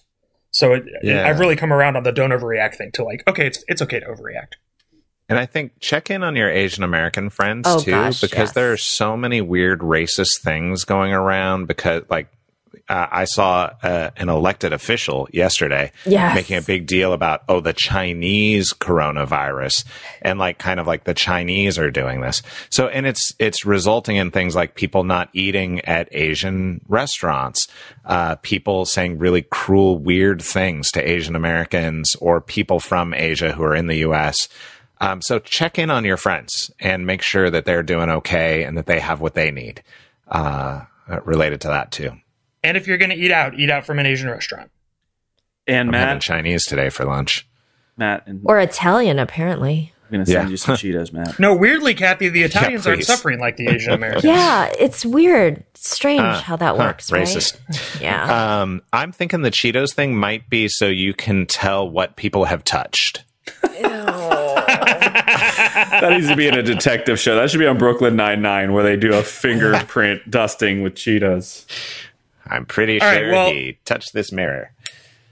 [0.51, 1.27] So it, Yeah.
[1.27, 3.99] I've really come around on the don't overreact thing to like, okay, it's, it's okay
[3.99, 4.53] to overreact.
[5.29, 8.51] And I think check in on your Asian American friends Oh, too, gosh, because yes.
[8.51, 11.67] there are so many weird racist things going around.
[11.67, 12.27] Because, like,
[12.91, 16.35] uh, I saw uh, an elected official yesterday Yes.
[16.35, 19.85] making a big deal about, oh, the Chinese coronavirus
[20.21, 22.41] and like kind of like the Chinese are doing this.
[22.69, 27.69] So, and it's, it's resulting in things like people not eating at Asian restaurants,
[28.03, 33.63] uh, people saying really cruel, weird things to Asian Americans or people from Asia who
[33.63, 34.49] are in the U.S.
[34.99, 38.77] Um, so check in on your friends and make sure that they're doing okay and
[38.77, 39.81] that they have what they need,
[40.27, 40.81] uh,
[41.23, 42.11] related to that too.
[42.63, 44.71] And if you're going to eat out, eat out from an Asian restaurant.
[45.67, 47.47] And I'm Matt, Chinese today for lunch.
[47.97, 49.93] Matt, and Or Italian, apparently.
[50.05, 50.51] I'm going to send Yeah.
[50.51, 51.39] you some Cheetos, Matt.
[51.39, 54.25] No, weirdly, Kathy, the Italians aren't suffering like the Asian Americans.
[54.25, 55.63] Yeah, it's weird.
[55.75, 57.57] Strange Uh, how that huh, works, racist.
[57.69, 58.01] right?
[58.01, 58.61] Yeah.
[58.61, 62.63] Um, I'm thinking the Cheetos thing might be so you can tell what people have
[62.63, 63.23] touched.
[64.81, 67.35] that needs to be in a detective show.
[67.35, 71.65] That should be on Brooklyn Nine Nine, where they do a fingerprint dusting with Cheetos.
[72.51, 74.71] I'm pretty All right, sure well- he touched this mirror.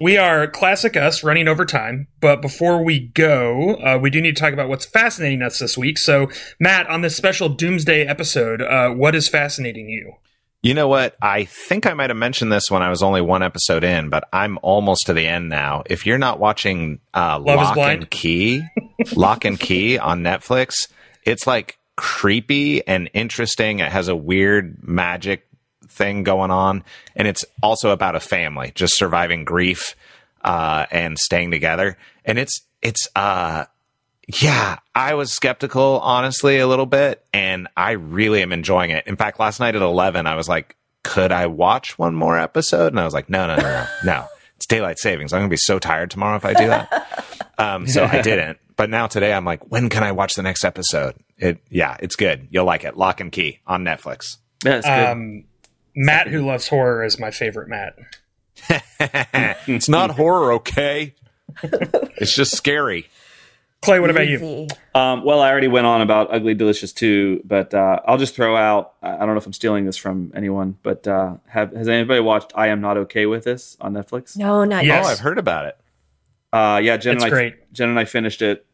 [0.02, 4.38] We are classic us running over time, but before we go, uh, we do need
[4.38, 5.98] to talk about what's fascinating us this week.
[5.98, 10.14] So, Matt, on this special Doomsday episode, uh, what is fascinating you?
[10.62, 11.18] You know what?
[11.22, 14.24] I think I might have mentioned this when I was only one episode in, but
[14.32, 15.84] I'm almost to the end now.
[15.86, 18.64] If you're not watching uh, Love is Locke and Key,
[19.18, 20.88] Locke and Key on Netflix,
[21.26, 23.80] it's like creepy and interesting.
[23.80, 25.46] It has a weird magic
[25.90, 26.84] thing going on,
[27.16, 29.96] and it's also about a family just surviving grief
[30.44, 31.98] uh, and staying together.
[32.26, 33.66] And it's it's uh
[34.42, 39.08] yeah, I was skeptical, honestly, a little bit, and I really am enjoying it.
[39.08, 42.94] In fact, last night at 11, I was like, could I watch one more episode?
[42.94, 44.26] And I was like, no, no, no, no, no.
[44.58, 45.32] It's daylight savings.
[45.32, 47.26] I'm going to be so tired tomorrow if I do that.
[47.58, 48.58] Um, so I didn't.
[48.78, 51.16] But now today, I'm like, when can I watch the next episode?
[51.38, 52.48] It, yeah, it's good.
[52.52, 52.96] You'll like it.
[52.96, 54.38] Locke and Key on Netflix.
[54.64, 55.08] Yeah, it's good.
[55.08, 55.44] Um,
[56.02, 58.00] Matt, who loves horror, is my favorite Matt.
[59.68, 61.14] it's not horror, okay?
[61.62, 63.10] it's just scary.
[63.82, 64.68] Clay, what about you?
[64.96, 68.56] Um, well, I already went on about Ugly Delicious too, but uh, I'll just throw
[68.56, 68.94] out.
[69.04, 72.22] I I don't know if I'm stealing this from anyone, but uh, have has anybody
[72.22, 74.38] watched I Am Not Okay with This on Netflix?
[74.38, 75.06] No, not Yes.
[75.06, 75.78] Oh, I've heard about it.
[76.54, 77.74] Uh, yeah, Jen It's and I, great.
[77.74, 78.66] Jen and I finished it,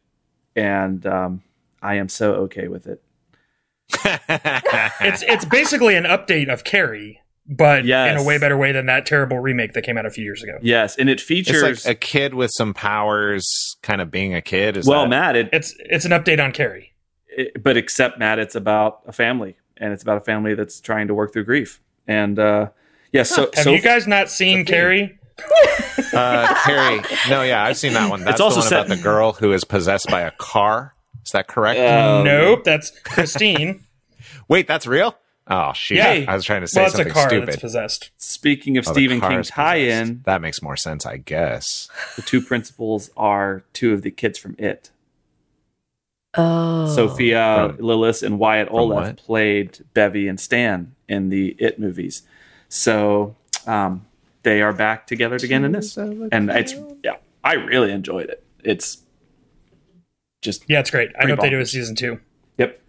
[0.54, 1.42] and um,
[1.82, 3.02] I am so okay with it.
[4.28, 8.12] It's it's basically an update of Carrie, but Yes.
[8.12, 10.42] in a way better way than that terrible remake that came out a few years
[10.42, 10.58] ago.
[10.62, 11.62] Yes, and it It's features.
[11.86, 14.76] like a kid with some powers, kind of being a kid.
[14.76, 16.92] Is well, that- Matt, it, It's it's an update on Carrie.
[17.28, 21.06] it- but except Matt, it's about a family, and it's about a family that's trying
[21.08, 21.80] to work through grief.
[22.08, 22.68] And uh,
[23.12, 25.18] yes, so Have so you guys not seen Carrie?
[26.14, 28.24] Uh, Carrie, no, yeah, I've seen that one.
[28.24, 30.94] That's also the one set- about the girl who is possessed by a car.
[31.26, 31.78] Is that correct?
[31.80, 33.84] Um, nope, that's Christine.
[34.48, 35.14] Wait, that's real?
[35.48, 35.96] Oh, shoot.
[35.96, 36.24] Yeah.
[36.28, 37.48] I was trying to say well, it's a something car stupid.
[37.48, 38.10] that's possessed.
[38.16, 41.88] speaking of Oh, Stephen car King is tie-in, That makes more sense, I guess.
[42.16, 44.90] the two principals are two of the kids from It.
[46.34, 46.86] Oh.
[46.94, 49.16] Sophia From- Lillis and Wyatt from Oleff what?
[49.18, 52.22] played Bevy and Stan in the It movies.
[52.68, 53.34] So
[53.66, 54.04] um,
[54.42, 58.42] they are back together again in this, and it's yeah, I really enjoyed it.
[58.64, 58.98] It's
[60.42, 61.10] just Yeah, it's great.
[61.16, 62.20] I Pretty hope they do a season two.
[62.58, 62.80] yep.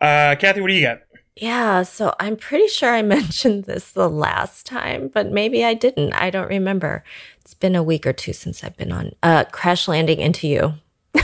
[0.00, 1.00] Uh, Kathy, what do you got?
[1.36, 6.12] Yeah, so I'm pretty sure I mentioned this the last time, but maybe I didn't.
[6.14, 7.04] I don't remember.
[7.40, 9.12] It's been a week or two since I've been on.
[9.22, 10.74] Uh, Crash Landing into You.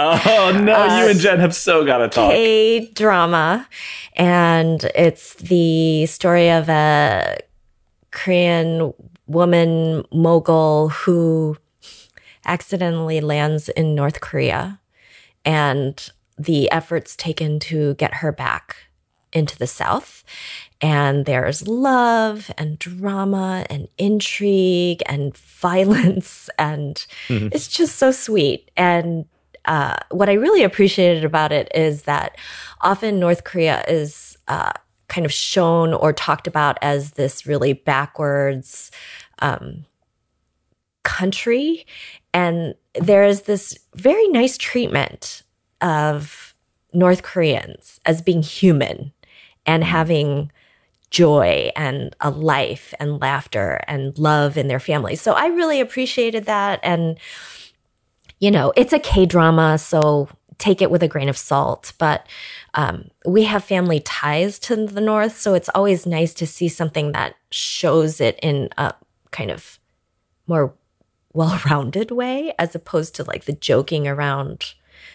[0.00, 2.30] Oh no, Uh, you and Jen have so got to talk.
[2.30, 3.66] K drama,
[4.14, 7.38] and it's the story of a
[8.12, 8.94] Korean
[9.26, 11.56] woman mogul who
[12.48, 14.80] accidentally lands in North Korea,
[15.44, 18.76] and the efforts taken to get her back
[19.32, 20.24] into the South.
[20.80, 27.04] And there's love and drama and intrigue and violence, and
[27.52, 28.70] it's just so sweet.
[28.76, 29.26] And
[29.64, 32.36] uh, what I really appreciated about it is that
[32.80, 34.72] often North Korea is uh,
[35.08, 38.90] kind of shown or talked about as this really backwards
[39.40, 39.84] um,
[41.02, 41.86] country.
[42.32, 45.42] And there is this very nice treatment
[45.80, 46.54] of
[46.92, 49.12] North Koreans as being human
[49.66, 50.50] and having
[51.10, 55.20] joy and a life and laughter and love in their families.
[55.20, 56.80] So I really appreciated that.
[56.82, 57.18] And
[58.40, 61.92] you know, it's a K drama, so take it with a grain of salt.
[61.98, 62.26] But
[62.74, 67.12] um, we have family ties to the North, so it's always nice to see something
[67.12, 68.94] that shows it in a
[69.30, 69.78] kind of
[70.46, 70.74] more
[71.32, 74.74] well rounded way, as opposed to like the joking around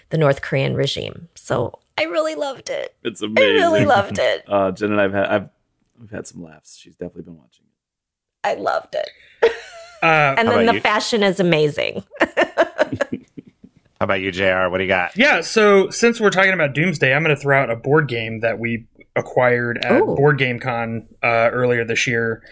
[0.09, 1.29] the North Korean regime.
[1.35, 2.95] So I really loved it.
[3.03, 3.51] It's amazing.
[3.51, 4.43] I really loved it.
[4.49, 5.49] Uh, Jen and I've had I've
[5.99, 6.75] We've had some laughs.
[6.77, 8.47] She's definitely been watching it.
[8.47, 9.09] I loved it.
[10.01, 10.79] Uh, And then the you?
[10.81, 12.03] fashion is amazing.
[12.19, 14.67] How about you, Jr.?
[14.69, 15.15] What do you got?
[15.15, 18.41] yeah, so since we're talking about Doomsday, I'm going to throw out a board game
[18.41, 18.85] that we
[19.15, 20.15] acquired at Ooh.
[20.15, 22.43] Board Game Con uh, earlier this year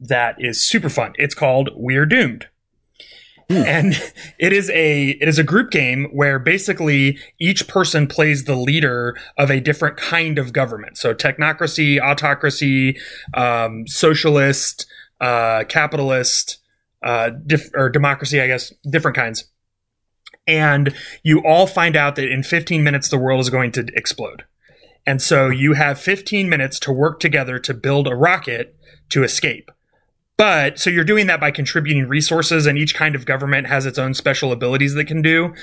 [0.00, 1.12] that is super fun.
[1.16, 2.48] It's called We're Doomed.
[3.48, 3.94] And
[4.38, 9.16] it is a it is a group game where basically each person plays the leader
[9.38, 10.98] of a different kind of government.
[10.98, 12.98] So technocracy, autocracy,
[13.34, 14.86] um, socialist,
[15.20, 16.58] uh, capitalist,
[17.04, 19.44] uh, dif- or democracy, I guess, different kinds.
[20.48, 24.44] And you all find out that in 15 minutes the world is going to explode.
[25.06, 28.74] And so you have 15 minutes to work together to build a rocket
[29.10, 29.70] to escape.
[30.38, 33.98] But so you're doing that by contributing resources, and each kind of government has its
[33.98, 35.54] own special abilities that can do.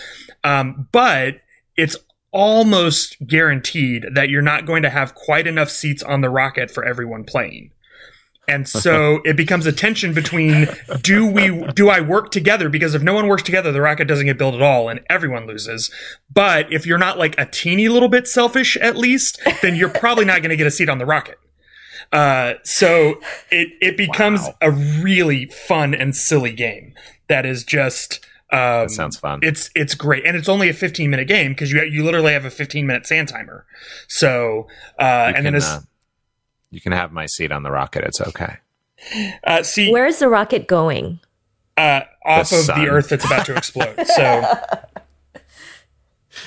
[0.43, 1.35] Um, but
[1.77, 1.95] it's
[2.31, 6.83] almost guaranteed that you're not going to have quite enough seats on the rocket for
[6.83, 7.71] everyone playing.
[8.47, 10.67] And so it becomes a tension between
[11.01, 14.25] do we do I work together because if no one works together the rocket doesn't
[14.25, 15.91] get built at all and everyone loses.
[16.33, 20.25] But if you're not like a teeny little bit selfish at least, then you're probably
[20.25, 21.37] not going to get a seat on the rocket.
[22.11, 23.19] Uh, so
[23.51, 24.55] it it becomes Wow.
[24.61, 26.93] a really fun and silly game
[27.27, 28.19] that is just
[28.51, 29.39] um, That sounds fun.
[29.41, 32.45] it's it's great, and it's only a 15 minute game because you you literally have
[32.45, 33.65] a 15 minute sand timer.
[34.07, 34.67] So
[34.99, 35.79] uh, You and then can, as uh,
[36.69, 38.03] you can have my seat on the rocket.
[38.03, 38.57] It's okay.
[39.43, 41.19] uh, see Where is the rocket going?
[41.77, 42.79] uh, off The of sun.
[42.83, 44.05] the Earth that's about to explode.
[44.05, 44.43] So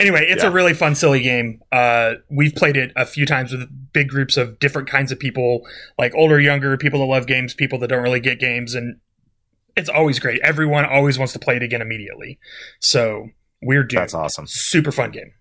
[0.00, 0.48] anyway, it's Yeah.
[0.48, 1.60] a really fun, silly game.
[1.72, 5.66] Uh, we've played it a few times with big groups of different kinds of people,
[5.98, 8.96] like older, younger, people that love games, people that don't really get games, and
[9.76, 10.40] it's always great.
[10.42, 12.38] Everyone always wants to play it again immediately.
[12.80, 13.28] So
[13.62, 14.46] we're doing That's awesome.
[14.46, 15.32] super fun game.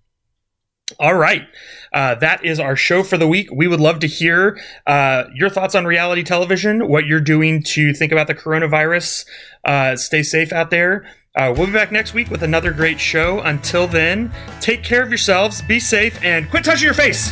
[1.00, 1.48] All right.
[1.94, 3.50] Uh, that is our show for the week.
[3.52, 7.92] We would love to hear uh, your thoughts on reality television, what you're doing to
[7.94, 9.26] think about the coronavirus.
[9.64, 11.08] Uh, stay safe out there.
[11.36, 13.42] Uh, we'll be back next week with another great show.
[13.42, 14.32] Until then,
[14.62, 17.32] take care of yourselves, be safe, and quit touching your face.